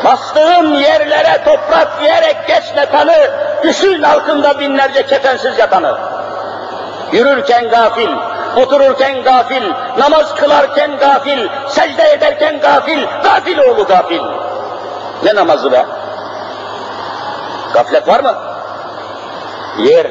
Bastığın 0.05 0.73
yerlere 0.73 1.43
toprak 1.45 2.01
diyerek 2.01 2.47
geçme 2.47 2.85
tanı, 2.85 3.15
düşün 3.63 4.03
altında 4.03 4.59
binlerce 4.59 5.05
kefensiz 5.05 5.59
yatanı. 5.59 5.97
Yürürken 7.11 7.69
gafil, 7.69 8.09
otururken 8.57 9.23
gafil, 9.23 9.63
namaz 9.97 10.35
kılarken 10.35 10.97
gafil, 10.97 11.47
secde 11.67 12.11
ederken 12.11 12.59
gafil, 12.59 13.05
gafil 13.23 13.57
oğlu 13.57 13.85
gafil. 13.85 14.21
Ne 15.23 15.35
namazı 15.35 15.71
be? 15.71 15.85
Gaflet 17.73 18.07
var 18.07 18.19
mı? 18.19 18.35
Yer. 19.77 20.07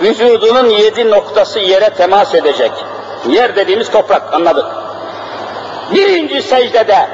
Vücudunun 0.00 0.68
yedi 0.70 1.10
noktası 1.10 1.58
yere 1.58 1.90
temas 1.90 2.34
edecek. 2.34 2.72
Yer 3.28 3.56
dediğimiz 3.56 3.90
toprak, 3.90 4.34
anladık. 4.34 4.83
Birinci 5.92 6.42
secdede 6.42 7.08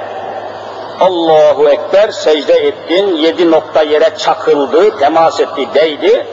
Allahu 1.01 1.69
Ekber 1.69 2.11
secde 2.11 2.53
ettin, 2.53 3.17
yedi 3.17 3.51
nokta 3.51 3.83
yere 3.83 4.17
çakıldı, 4.19 4.99
temas 4.99 5.41
etti, 5.41 5.69
değdi. 5.75 6.27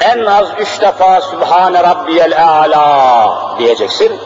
En 0.00 0.26
az 0.26 0.46
üç 0.58 0.80
defa 0.80 1.20
Sübhane 1.20 1.82
Rabbiyel 1.82 2.44
A'la 2.44 3.58
diyeceksin. 3.58 4.20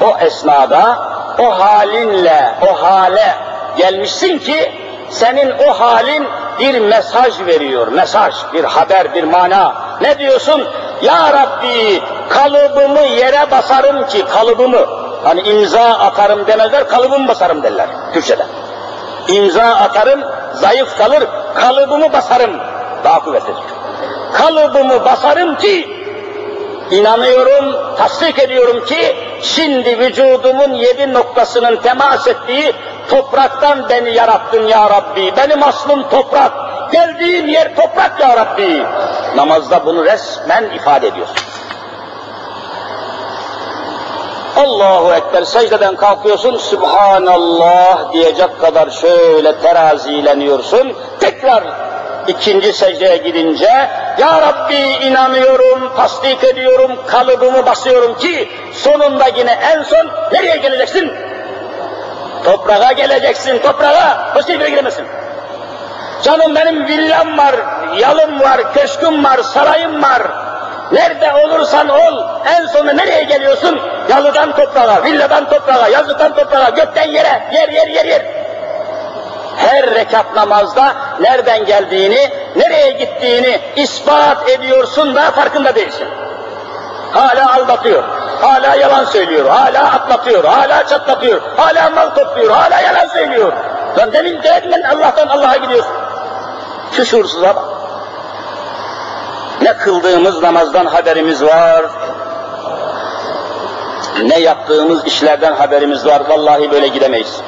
O 0.00 0.18
esnada, 0.18 0.98
o 1.38 1.58
halinle, 1.58 2.54
o 2.70 2.82
hale 2.82 3.34
gelmişsin 3.76 4.38
ki, 4.38 4.72
senin 5.10 5.50
o 5.50 5.72
halin 5.72 6.26
bir 6.60 6.80
mesaj 6.80 7.40
veriyor, 7.46 7.88
mesaj, 7.88 8.34
bir 8.52 8.64
haber, 8.64 9.14
bir 9.14 9.24
mana. 9.24 9.74
Ne 10.00 10.18
diyorsun? 10.18 10.68
Ya 11.02 11.32
Rabbi 11.32 12.02
kalıbımı 12.28 13.00
yere 13.00 13.50
basarım 13.50 14.06
ki, 14.06 14.24
kalıbımı, 14.24 14.86
hani 15.24 15.40
imza 15.40 15.82
atarım 15.82 16.46
demezler, 16.46 16.88
kalıbımı 16.88 17.28
basarım 17.28 17.62
derler 17.62 17.86
Türkçe'de. 18.14 18.46
İmza 19.28 19.62
atarım, 19.62 20.20
zayıf 20.54 20.98
kalır, 20.98 21.22
kalıbımı 21.54 22.12
basarım. 22.12 22.60
Daha 23.04 23.24
kuvvetlidir. 23.24 23.62
Kalıbımı 24.32 25.04
basarım 25.04 25.56
ki, 25.56 26.02
inanıyorum, 26.90 27.96
tasdik 27.98 28.38
ediyorum 28.38 28.84
ki, 28.84 29.16
şimdi 29.42 29.98
vücudumun 29.98 30.72
yedi 30.72 31.12
noktasının 31.12 31.76
temas 31.76 32.26
ettiği 32.26 32.72
topraktan 33.10 33.88
beni 33.88 34.14
yarattın 34.14 34.66
ya 34.66 34.90
Rabbi. 34.90 35.32
Benim 35.36 35.62
aslım 35.62 36.08
toprak, 36.08 36.52
geldiğim 36.92 37.48
yer 37.48 37.76
toprak 37.76 38.20
ya 38.20 38.36
Rabbi. 38.36 38.86
Namazda 39.36 39.86
bunu 39.86 40.04
resmen 40.04 40.70
ifade 40.70 41.06
ediyorsun. 41.06 41.51
Allahu 44.56 45.12
Ekber 45.14 45.42
secdeden 45.42 45.96
kalkıyorsun, 45.96 46.56
Subhanallah 46.56 48.12
diyecek 48.12 48.60
kadar 48.60 48.90
şöyle 48.90 49.58
terazileniyorsun. 49.58 50.92
Tekrar 51.20 51.64
ikinci 52.28 52.72
secdeye 52.72 53.16
gidince, 53.16 53.88
Ya 54.18 54.42
Rabbi 54.42 55.06
inanıyorum, 55.06 55.96
tasdik 55.96 56.44
ediyorum, 56.44 56.92
kalıbımı 57.06 57.66
basıyorum 57.66 58.18
ki 58.18 58.48
sonunda 58.72 59.26
yine 59.36 59.52
en 59.52 59.82
son 59.82 60.08
nereye 60.32 60.56
geleceksin? 60.56 61.12
Toprağa 62.44 62.92
geleceksin, 62.92 63.58
toprağa. 63.58 64.32
Başka 64.34 64.52
yere 64.52 64.70
giremezsin. 64.70 65.06
Canım 66.22 66.54
benim 66.54 66.86
villam 66.86 67.38
var, 67.38 67.54
yalım 67.98 68.40
var, 68.40 68.74
köşküm 68.74 69.24
var, 69.24 69.38
sarayım 69.38 70.02
var. 70.02 70.22
Nerede 70.92 71.32
olursan 71.32 71.88
ol, 71.88 72.24
en 72.46 72.66
sonunda 72.66 72.92
nereye 72.92 73.22
geliyorsun? 73.22 73.80
Yalıdan 74.08 74.56
toprağa, 74.56 75.04
villadan 75.04 75.48
toprağa, 75.50 75.88
yazlıktan 75.88 76.34
toprağa, 76.34 76.70
gökten 76.70 77.08
yere, 77.08 77.42
yer 77.52 77.68
yer 77.68 77.86
yer 77.88 78.04
yer. 78.04 78.22
Her 79.56 79.94
rekat 79.94 80.34
namazda 80.34 80.94
nereden 81.20 81.64
geldiğini, 81.64 82.30
nereye 82.56 82.90
gittiğini 82.90 83.60
ispat 83.76 84.48
ediyorsun 84.48 85.14
da 85.14 85.30
farkında 85.30 85.74
değilsin. 85.74 86.08
Hala 87.12 87.54
aldatıyor, 87.54 88.04
hala 88.40 88.74
yalan 88.74 89.04
söylüyor, 89.04 89.50
hala 89.50 89.92
atlatıyor, 89.92 90.44
hala 90.44 90.86
çatlatıyor, 90.86 91.42
hala 91.56 91.90
mal 91.90 92.08
topluyor, 92.08 92.50
hala 92.50 92.80
yalan 92.80 93.06
söylüyor. 93.06 93.52
Lan 93.98 94.12
demin 94.12 94.42
demin 94.42 94.82
Allah'tan 94.82 95.28
Allah'a 95.28 95.56
gidiyorsun. 95.56 95.92
Şu 96.92 97.04
şuursuza 97.06 97.56
bak. 97.56 97.71
Kıldığımız 99.78 100.42
namazdan 100.42 100.86
haberimiz 100.86 101.42
var, 101.42 101.86
ne 104.22 104.38
yaptığımız 104.38 105.06
işlerden 105.06 105.52
haberimiz 105.52 106.06
var. 106.06 106.22
Vallahi 106.28 106.70
böyle 106.70 106.88
gidemeyiz. 106.88 107.40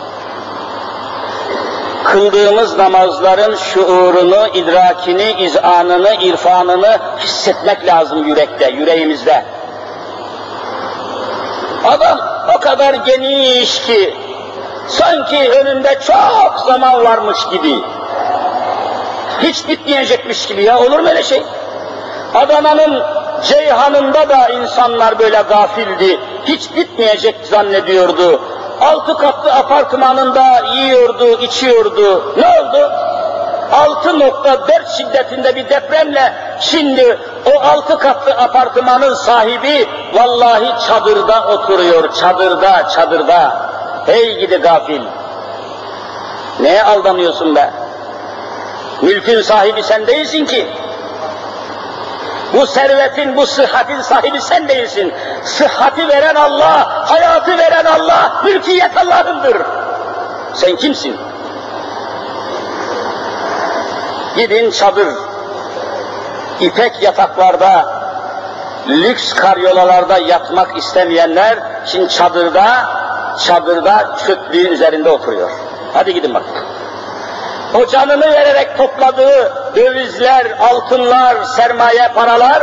Kıldığımız 2.05 2.77
namazların 2.77 3.57
şuurunu, 3.57 4.47
idrakini, 4.55 5.33
izanını, 5.33 6.14
irfanını 6.14 6.99
hissetmek 7.18 7.87
lazım 7.87 8.25
yürekte, 8.25 8.70
yüreğimizde. 8.70 9.45
Adam 11.85 12.18
o 12.57 12.61
kadar 12.61 12.95
geniş 12.95 13.83
ki, 13.83 14.16
sanki 14.89 15.51
önünde 15.51 15.99
çok 16.07 16.64
zaman 16.66 17.05
varmış 17.05 17.39
gibi, 17.51 17.79
hiç 19.43 19.68
bitmeyecekmiş 19.68 20.47
gibi 20.47 20.62
ya, 20.62 20.79
olur 20.79 20.99
mu 20.99 21.09
öyle 21.09 21.22
şey? 21.22 21.43
Adana'nın 22.35 23.03
Ceyhan'ında 23.43 24.28
da 24.28 24.49
insanlar 24.49 25.18
böyle 25.18 25.43
gafildi, 25.49 26.20
hiç 26.45 26.76
bitmeyecek 26.76 27.37
zannediyordu. 27.51 28.41
Altı 28.80 29.18
katlı 29.18 29.53
apartmanında 29.53 30.61
yiyordu, 30.74 31.41
içiyordu. 31.41 32.35
Ne 32.37 32.47
oldu? 32.47 32.93
6.4 33.72 34.97
şiddetinde 34.97 35.57
bir 35.57 35.68
depremle 35.68 36.32
şimdi 36.61 37.18
o 37.55 37.61
altı 37.61 37.99
katlı 37.99 38.32
apartmanın 38.32 39.14
sahibi 39.14 39.89
vallahi 40.14 40.87
çadırda 40.87 41.49
oturuyor, 41.49 42.12
çadırda, 42.12 42.89
çadırda. 42.89 43.57
Hey 44.07 44.39
gidi 44.39 44.57
gafil! 44.57 45.03
Neye 46.61 46.82
aldanıyorsun 46.82 47.57
be? 47.57 47.70
Mülkün 49.03 49.43
sahibi 49.43 49.82
sen 49.82 50.07
değilsin 50.07 50.47
ki. 50.47 50.68
Bu 52.55 52.66
servetin, 52.66 53.36
bu 53.36 53.46
sıhhatin 53.46 54.00
sahibi 54.00 54.40
sen 54.40 54.68
değilsin. 54.68 55.12
Sıhhati 55.44 56.09
veren 56.09 56.34
Allah, 56.34 57.09
hayatı 57.11 57.59
veren 57.59 57.84
Allah, 57.84 58.32
mülkiyet 58.44 58.96
Allah'ındır. 58.96 59.57
Sen 60.55 60.76
kimsin? 60.76 61.16
Gidin 64.36 64.70
çadır, 64.70 65.09
ipek 66.61 67.02
yataklarda, 67.02 67.86
lüks 68.88 69.32
karyolalarda 69.32 70.18
yatmak 70.18 70.76
istemeyenler, 70.76 71.59
şimdi 71.86 72.09
çadırda, 72.09 72.66
çadırda 73.38 74.16
çöplüğün 74.26 74.72
üzerinde 74.72 75.11
oturuyor. 75.11 75.50
Hadi 75.92 76.14
gidin 76.14 76.34
bakın 76.34 76.55
o 77.75 77.87
canını 77.87 78.33
vererek 78.33 78.77
topladığı 78.77 79.53
dövizler, 79.77 80.59
altınlar, 80.70 81.43
sermaye 81.43 82.09
paralar 82.14 82.62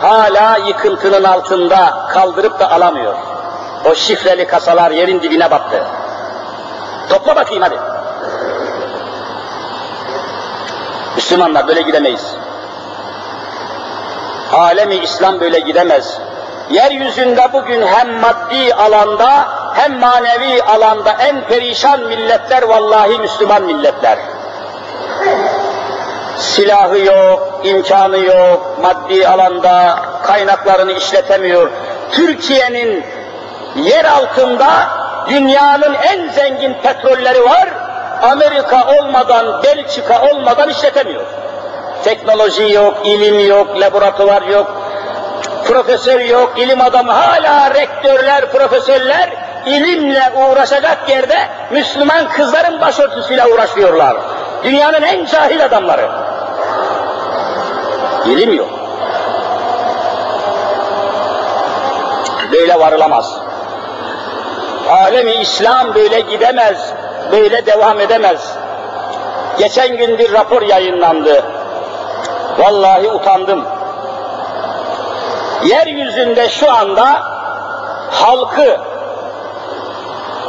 hala 0.00 0.56
yıkıntının 0.56 1.24
altında 1.24 2.06
kaldırıp 2.08 2.60
da 2.60 2.70
alamıyor. 2.70 3.14
O 3.84 3.94
şifreli 3.94 4.46
kasalar 4.46 4.90
yerin 4.90 5.22
dibine 5.22 5.50
battı. 5.50 5.84
Topla 7.08 7.36
bakayım 7.36 7.62
hadi. 7.62 7.78
Müslümanlar 11.16 11.68
böyle 11.68 11.82
gidemeyiz. 11.82 12.34
Alemi 14.52 14.96
İslam 14.96 15.40
böyle 15.40 15.58
gidemez. 15.58 16.18
Yeryüzünde 16.70 17.52
bugün 17.52 17.86
hem 17.86 18.20
maddi 18.20 18.74
alanda 18.74 19.48
hem 19.74 19.98
manevi 20.00 20.62
alanda 20.62 21.12
en 21.12 21.46
perişan 21.46 22.00
milletler 22.00 22.62
vallahi 22.62 23.18
Müslüman 23.18 23.62
milletler 23.62 24.18
silahı 26.38 26.98
yok, 26.98 27.60
imkanı 27.64 28.18
yok, 28.18 28.78
maddi 28.82 29.28
alanda 29.28 29.98
kaynaklarını 30.22 30.92
işletemiyor. 30.92 31.70
Türkiye'nin 32.10 33.04
yer 33.76 34.04
altında 34.04 34.88
dünyanın 35.28 35.94
en 35.94 36.28
zengin 36.28 36.74
petrolleri 36.82 37.44
var, 37.44 37.68
Amerika 38.22 38.86
olmadan, 38.86 39.62
Belçika 39.62 40.22
olmadan 40.32 40.68
işletemiyor. 40.68 41.24
Teknoloji 42.04 42.72
yok, 42.72 42.98
ilim 43.04 43.48
yok, 43.48 43.80
laboratuvar 43.80 44.42
yok, 44.42 44.82
profesör 45.64 46.20
yok, 46.20 46.52
ilim 46.56 46.80
adamı 46.80 47.12
hala 47.12 47.74
rektörler, 47.74 48.52
profesörler 48.52 49.30
ilimle 49.66 50.32
uğraşacak 50.36 51.08
yerde 51.08 51.38
Müslüman 51.70 52.28
kızların 52.28 52.80
başörtüsüyle 52.80 53.46
uğraşıyorlar. 53.46 54.16
Dünyanın 54.64 55.02
en 55.02 55.24
cahil 55.24 55.64
adamları. 55.64 56.10
İlim 58.26 58.54
yok. 58.54 58.68
Böyle 62.52 62.78
varılamaz. 62.78 63.38
Alemi 64.90 65.32
İslam 65.32 65.94
böyle 65.94 66.20
gidemez, 66.20 66.92
böyle 67.32 67.66
devam 67.66 68.00
edemez. 68.00 68.56
Geçen 69.58 69.96
gün 69.96 70.18
bir 70.18 70.32
rapor 70.32 70.62
yayınlandı. 70.62 71.44
Vallahi 72.58 73.08
utandım. 73.08 73.64
Yeryüzünde 75.64 76.48
şu 76.48 76.72
anda 76.72 77.22
halkı, 78.10 78.80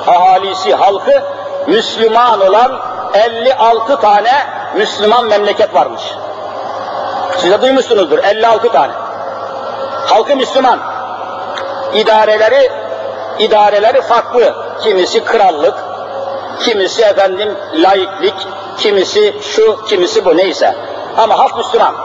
ahalisi 0.08 0.76
halkı 0.76 1.35
Müslüman 1.68 2.48
olan 2.48 2.80
56 3.14 4.00
tane 4.00 4.32
Müslüman 4.76 5.26
memleket 5.26 5.74
varmış. 5.74 6.02
Siz 7.38 7.52
de 7.52 7.62
duymuşsunuzdur 7.62 8.18
56 8.24 8.72
tane. 8.72 8.94
Halkı 10.06 10.36
Müslüman. 10.36 10.80
İdareleri 11.94 12.72
idareleri 13.40 14.02
farklı. 14.02 14.56
Kimisi 14.84 15.24
krallık, 15.24 15.76
Kimisi 16.60 17.02
efendim 17.04 17.58
laiklik, 17.74 18.48
kimisi 18.78 19.36
şu, 19.42 19.86
kimisi 19.86 20.26
bu 20.26 20.38
neyse. 20.38 20.76
Ama 21.18 21.40
halk 21.40 21.58
Müslüman. 21.58 21.96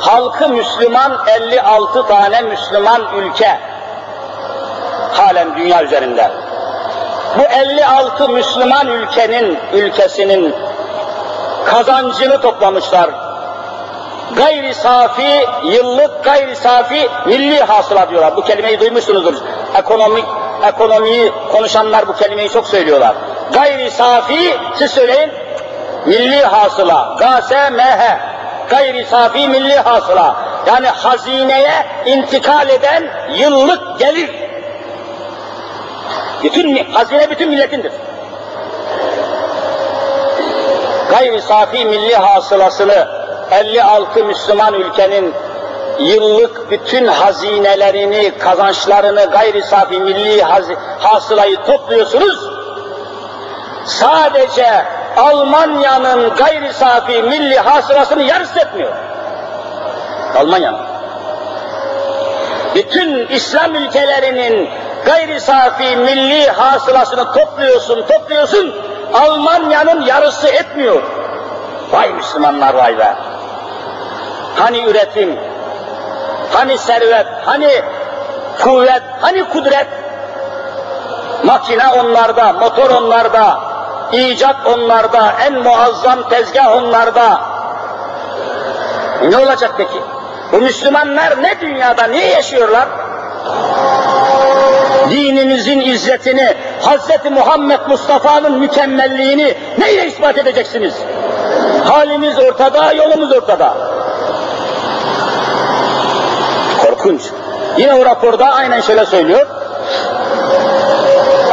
Halkı 0.00 0.48
Müslüman 0.48 1.18
56 1.26 2.06
tane 2.06 2.40
Müslüman 2.40 3.02
ülke 3.16 3.60
halen 5.12 5.56
dünya 5.56 5.82
üzerinde. 5.82 6.30
Bu 7.38 7.42
56 7.42 8.28
Müslüman 8.28 8.88
ülkenin, 8.88 9.58
ülkesinin 9.72 10.54
kazancını 11.64 12.40
toplamışlar. 12.40 13.10
Gayri 14.36 14.74
safi, 14.74 15.46
yıllık 15.64 16.24
gayri 16.24 16.56
safi 16.56 17.08
milli 17.26 17.60
hasıla 17.60 18.10
diyorlar. 18.10 18.36
Bu 18.36 18.44
kelimeyi 18.44 18.80
duymuşsunuzdur. 18.80 19.34
Ekonomik, 19.78 20.24
ekonomiyi 20.68 21.32
konuşanlar 21.52 22.08
bu 22.08 22.16
kelimeyi 22.16 22.48
çok 22.48 22.66
söylüyorlar. 22.66 23.14
Gayri 23.52 23.90
safi, 23.90 24.54
siz 24.74 24.90
söyleyin, 24.90 25.30
milli 26.06 26.44
hasıla, 26.44 27.16
GSMH, 27.18 28.18
gayri 28.68 29.04
safi 29.04 29.48
milli 29.48 29.76
hasıla. 29.76 30.36
Yani 30.66 30.88
hazineye 30.88 31.86
intikal 32.06 32.68
eden 32.68 33.10
yıllık 33.36 33.98
gelir. 33.98 34.49
Bütün 36.42 36.84
hazine 36.84 37.30
bütün 37.30 37.48
milletindir. 37.48 37.92
Gayri 41.10 41.42
safi 41.42 41.84
milli 41.84 42.16
hasılasını 42.16 43.08
56 43.50 44.24
Müslüman 44.24 44.74
ülkenin 44.74 45.34
yıllık 45.98 46.70
bütün 46.70 47.06
hazinelerini, 47.06 48.38
kazançlarını, 48.38 49.24
gayri 49.24 49.62
safi 49.62 50.00
milli 50.00 50.42
hasılayı 50.98 51.56
topluyorsunuz. 51.56 52.50
Sadece 53.86 54.84
Almanya'nın 55.16 56.34
gayri 56.34 56.72
safi 56.72 57.22
milli 57.22 57.58
hasılasını 57.58 58.22
yarısı 58.22 58.58
etmiyor. 58.58 58.92
Almanya'nın. 60.36 60.80
Bütün 62.74 63.26
İslam 63.26 63.74
ülkelerinin 63.74 64.70
gayri 65.04 65.40
safi 65.40 65.96
milli 65.96 66.50
hasılasını 66.50 67.32
topluyorsun, 67.32 68.06
topluyorsun, 68.06 68.74
Almanya'nın 69.14 70.00
yarısı 70.00 70.48
etmiyor. 70.48 71.02
Vay 71.92 72.12
Müslümanlar 72.12 72.74
vay 72.74 72.98
be. 72.98 73.14
Hani 74.54 74.84
üretim, 74.84 75.38
hani 76.52 76.78
servet, 76.78 77.26
hani 77.44 77.82
kuvvet, 78.62 79.02
hani 79.20 79.44
kudret? 79.44 79.86
Makine 81.44 81.88
onlarda, 81.88 82.52
motor 82.52 82.90
onlarda, 82.90 83.60
icat 84.12 84.66
onlarda, 84.66 85.32
en 85.46 85.62
muazzam 85.62 86.28
tezgah 86.28 86.76
onlarda. 86.76 87.40
Ne 89.28 89.36
olacak 89.36 89.70
peki? 89.76 90.02
Bu 90.52 90.56
Müslümanlar 90.58 91.42
ne 91.42 91.60
dünyada, 91.60 92.04
niye 92.04 92.26
yaşıyorlar? 92.26 92.88
Dinimizin 95.10 95.80
izzetini, 95.80 96.54
Hz. 96.82 97.30
Muhammed 97.30 97.80
Mustafa'nın 97.88 98.58
mükemmelliğini 98.58 99.54
neyle 99.78 100.06
ispat 100.06 100.38
edeceksiniz? 100.38 100.94
Halimiz 101.84 102.38
ortada, 102.38 102.92
yolumuz 102.92 103.32
ortada. 103.32 103.74
Korkunç. 106.82 107.22
Yine 107.78 107.94
o 107.94 108.04
raporda 108.04 108.46
aynen 108.46 108.80
şöyle 108.80 109.06
söylüyor. 109.06 109.46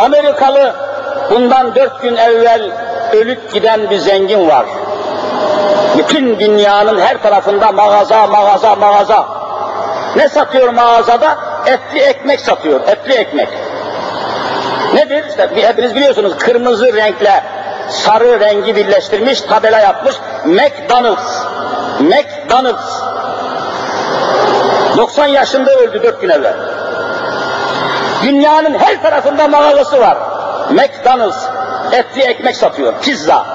Amerikalı 0.01 0.76
bundan 1.30 1.76
dört 1.76 2.01
gün 2.01 2.16
evvel 2.16 2.72
ölüp 3.14 3.53
giden 3.53 3.89
bir 3.89 3.97
zengin 3.97 4.49
var. 4.49 4.66
Bütün 5.97 6.39
dünyanın 6.39 6.99
her 6.99 7.22
tarafında 7.22 7.72
mağaza, 7.72 8.28
mağaza, 8.28 8.76
mağaza. 8.76 9.26
Ne 10.16 10.30
satıyor 10.30 10.70
mağazada? 10.70 11.47
Etli 11.68 11.99
ekmek 11.99 12.39
satıyor, 12.39 12.82
etli 12.88 13.13
ekmek. 13.13 13.49
Nedir? 14.93 15.26
İşte 15.30 15.49
hepiniz 15.55 15.95
biliyorsunuz 15.95 16.38
kırmızı 16.38 16.93
renkle 16.93 17.43
sarı 17.89 18.39
rengi 18.39 18.76
birleştirmiş, 18.76 19.41
tabela 19.41 19.80
yapmış. 19.80 20.15
McDonald's. 20.45 21.43
McDonald's. 21.99 23.01
90 24.97 25.26
yaşında 25.28 25.72
öldü 25.76 26.03
dört 26.03 26.22
gün 26.22 26.30
evvel. 26.30 26.53
Dünyanın 28.24 28.80
her 28.80 29.01
tarafında 29.01 29.47
mağazası 29.47 29.99
var. 29.99 30.18
McDonald's 30.70 31.43
etli 31.91 32.22
ekmek 32.22 32.55
satıyor, 32.55 32.93
pizza 33.01 33.45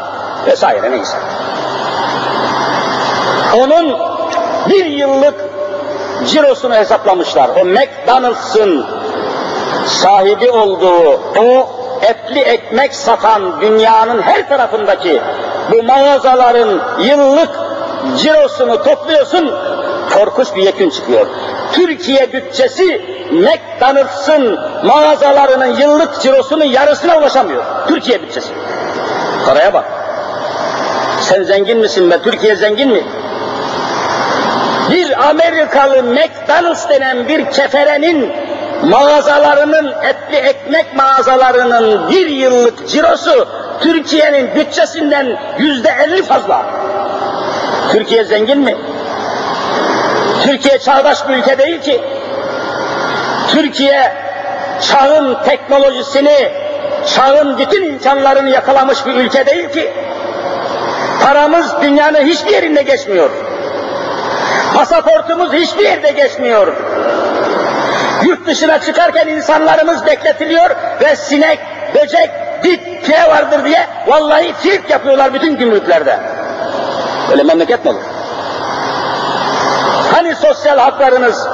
vesaire 0.47 0.91
neyse. 0.91 1.17
Onun 3.57 3.99
bir 4.69 4.87
yıllık 4.87 5.35
cirosunu 6.27 6.75
hesaplamışlar. 6.75 7.51
O 7.61 7.65
McDonald's'ın 7.65 8.87
sahibi 9.87 10.51
olduğu 10.51 11.21
o 11.39 11.69
etli 12.03 12.41
ekmek 12.41 12.95
satan 12.95 13.61
dünyanın 13.61 14.23
her 14.23 14.49
tarafındaki 14.49 15.21
bu 15.73 15.83
mağazaların 15.83 16.81
yıllık 17.01 17.51
cirosunu 18.17 18.83
topluyorsun, 18.83 19.55
korkunç 20.15 20.57
bir 20.57 20.63
yekün 20.63 20.91
çıkıyor. 20.91 21.27
Türkiye 21.73 22.33
bütçesi 22.33 23.01
McDonald's'ın 23.31 24.59
mağazalarının 24.85 25.75
yıllık 25.81 26.21
cirosunun 26.21 26.65
yarısına 26.65 27.19
ulaşamıyor. 27.19 27.65
Türkiye 27.89 28.23
bütçesi. 28.23 28.53
Paraya 29.47 29.75
bak. 29.75 29.85
Sen 31.21 31.43
zengin 31.43 31.79
misin 31.79 32.11
be? 32.11 32.23
Türkiye 32.23 32.57
zengin 32.57 32.91
mi? 32.91 33.05
Amerikalı 35.29 36.03
McDonald's 36.03 36.89
denen 36.89 37.29
bir 37.29 37.51
keferenin 37.51 38.33
mağazalarının, 38.83 39.95
etli 40.03 40.37
ekmek 40.37 40.97
mağazalarının 40.97 42.11
bir 42.11 42.27
yıllık 42.27 42.89
cirosu 42.89 43.49
Türkiye'nin 43.81 44.55
bütçesinden 44.55 45.39
yüzde 45.59 45.95
elli 46.05 46.23
fazla. 46.23 46.67
Türkiye 47.93 48.25
zengin 48.25 48.59
mi? 48.59 48.77
Türkiye 50.45 50.79
çağdaş 50.79 51.29
bir 51.29 51.35
ülke 51.35 51.59
değil 51.59 51.81
ki. 51.81 52.01
Türkiye 53.49 54.13
çağın 54.81 55.39
teknolojisini, 55.45 56.53
çağın 57.15 57.59
bütün 57.59 57.85
imkanlarını 57.85 58.51
yakalamış 58.51 59.07
bir 59.07 59.15
ülke 59.15 59.47
değil 59.47 59.69
ki. 59.69 59.93
Paramız 61.23 61.83
dünyanın 61.83 62.27
hiçbir 62.27 62.51
yerinde 62.51 62.83
geçmiyor. 62.83 63.31
Pasaportumuz 64.75 65.53
hiçbir 65.53 65.85
yerde 65.85 66.11
geçmiyor. 66.11 66.73
Yurt 68.25 68.47
dışına 68.47 68.81
çıkarken 68.81 69.29
insanlarımız 69.29 70.07
bekletiliyor 70.07 70.71
ve 71.01 71.17
sinek, 71.17 71.59
böcek, 71.95 72.31
bit, 72.65 73.05
pire 73.07 73.29
vardır 73.29 73.65
diye 73.65 73.87
vallahi 74.07 74.55
sirk 74.63 74.91
yapıyorlar 74.91 75.35
bütün 75.35 75.57
gümrüklerde. 75.57 76.19
Böyle 77.31 77.43
memleket 77.43 77.85
mi 77.85 77.91
olur? 77.91 78.01
Hani 80.13 80.35
sosyal 80.35 80.79
haklarınız? 80.79 81.49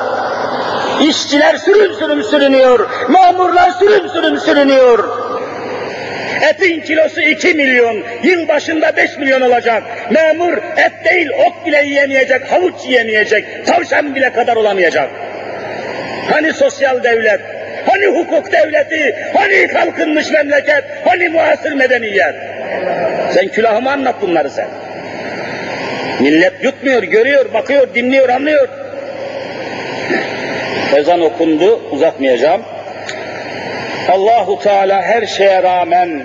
İşçiler 1.00 1.56
sürüm 1.56 1.94
sürüm 1.94 2.22
sürünüyor, 2.24 2.88
memurlar 3.08 3.70
sürüm 3.70 4.08
sürüm 4.08 4.40
sürünüyor. 4.40 5.27
Etin 6.42 6.80
kilosu 6.80 7.20
iki 7.20 7.54
milyon, 7.54 8.04
yıl 8.22 8.48
başında 8.48 8.96
beş 8.96 9.18
milyon 9.18 9.40
olacak. 9.40 9.82
Memur 10.10 10.56
et 10.56 10.92
değil 11.04 11.28
ot 11.28 11.66
bile 11.66 11.82
yiyemeyecek, 11.82 12.52
havuç 12.52 12.74
yiyemeyecek, 12.86 13.66
tavşan 13.66 14.14
bile 14.14 14.32
kadar 14.32 14.56
olamayacak. 14.56 15.10
Hani 16.30 16.52
sosyal 16.52 17.02
devlet, 17.02 17.40
hani 17.86 18.06
hukuk 18.06 18.52
devleti, 18.52 19.16
hani 19.34 19.68
kalkınmış 19.68 20.30
memleket, 20.30 20.84
hani 21.04 21.28
muasır 21.28 21.72
medeniyet? 21.72 22.34
Sen 23.34 23.48
külahıma 23.48 23.90
anlat 23.90 24.14
bunları 24.22 24.50
sen. 24.50 24.68
Millet 26.20 26.64
yutmuyor, 26.64 27.02
görüyor, 27.02 27.54
bakıyor, 27.54 27.94
dinliyor, 27.94 28.28
anlıyor. 28.28 28.68
Ezan 30.96 31.20
okundu, 31.20 31.80
uzatmayacağım. 31.90 32.62
Allahu 34.08 34.58
Teala 34.58 35.02
her 35.02 35.26
şeye 35.26 35.62
rağmen 35.62 36.22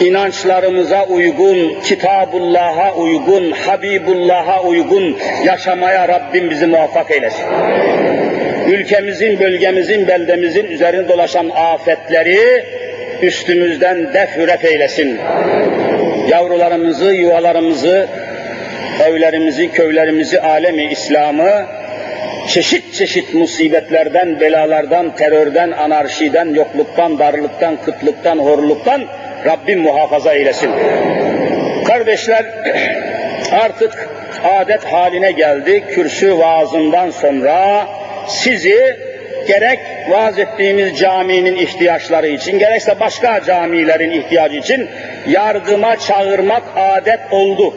inançlarımıza 0.00 1.04
uygun, 1.04 1.80
Kitabullah'a 1.80 2.94
uygun, 2.94 3.50
Habibullah'a 3.50 4.62
uygun 4.62 5.18
yaşamaya 5.44 6.08
Rabbim 6.08 6.50
bizi 6.50 6.66
muvaffak 6.66 7.10
eylesin. 7.10 7.44
Ülkemizin, 8.68 9.40
bölgemizin, 9.40 10.08
beldemizin 10.08 10.64
üzerinde 10.64 11.08
dolaşan 11.08 11.50
afetleri 11.54 12.64
üstümüzden 13.22 14.14
def 14.14 14.36
hüref 14.36 14.64
eylesin. 14.64 15.20
Yavrularımızı, 16.28 17.14
yuvalarımızı, 17.14 18.08
evlerimizi, 19.06 19.72
köylerimizi, 19.72 20.40
alemi 20.40 20.84
İslam'ı 20.84 21.66
çeşit 22.48 22.94
çeşit 22.94 23.34
musibetlerden, 23.34 24.40
belalardan, 24.40 25.16
terörden, 25.16 25.70
anarşiden, 25.70 26.54
yokluktan, 26.54 27.18
darlıktan, 27.18 27.76
kıtlıktan, 27.84 28.38
horluktan 28.38 29.04
Rabbim 29.44 29.80
muhafaza 29.80 30.34
eylesin. 30.34 30.70
Kardeşler 31.84 32.44
artık 33.52 34.08
adet 34.44 34.84
haline 34.84 35.32
geldi. 35.32 35.84
Kürsü 35.90 36.38
vaazından 36.38 37.10
sonra 37.10 37.86
sizi 38.28 38.96
gerek 39.48 39.78
vaaz 40.08 40.38
ettiğimiz 40.38 40.98
caminin 40.98 41.56
ihtiyaçları 41.56 42.28
için, 42.28 42.58
gerekse 42.58 43.00
başka 43.00 43.40
camilerin 43.46 44.10
ihtiyacı 44.10 44.56
için 44.56 44.88
yardıma 45.28 45.96
çağırmak 45.96 46.62
adet 46.76 47.20
oldu. 47.30 47.74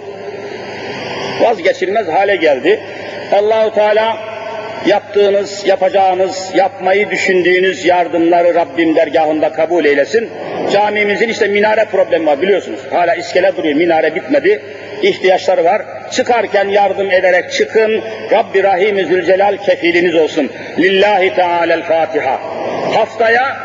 Vazgeçilmez 1.41 2.07
hale 2.07 2.35
geldi. 2.35 2.79
Allahu 3.31 3.73
Teala 3.73 4.17
yaptığınız, 4.85 5.67
yapacağınız, 5.67 6.51
yapmayı 6.55 7.09
düşündüğünüz 7.09 7.85
yardımları 7.85 8.55
Rabbim 8.55 8.95
dergahında 8.95 9.53
kabul 9.53 9.85
eylesin. 9.85 10.29
Camimizin 10.73 11.29
işte 11.29 11.47
minare 11.47 11.85
problemi 11.85 12.25
var 12.25 12.41
biliyorsunuz. 12.41 12.79
Hala 12.91 13.15
iskele 13.15 13.57
duruyor, 13.57 13.75
minare 13.75 14.15
bitmedi. 14.15 14.61
İhtiyaçları 15.01 15.63
var. 15.63 15.81
Çıkarken 16.11 16.67
yardım 16.67 17.11
ederek 17.11 17.51
çıkın. 17.51 18.01
Rabbi 18.31 18.63
Rahim-i 18.63 19.05
Zülcelal 19.05 19.57
kefiliniz 19.57 20.15
olsun. 20.15 20.51
Lillahi 20.79 21.35
Teala'l 21.35 21.81
Fatiha. 21.81 22.39
Haftaya 22.93 23.57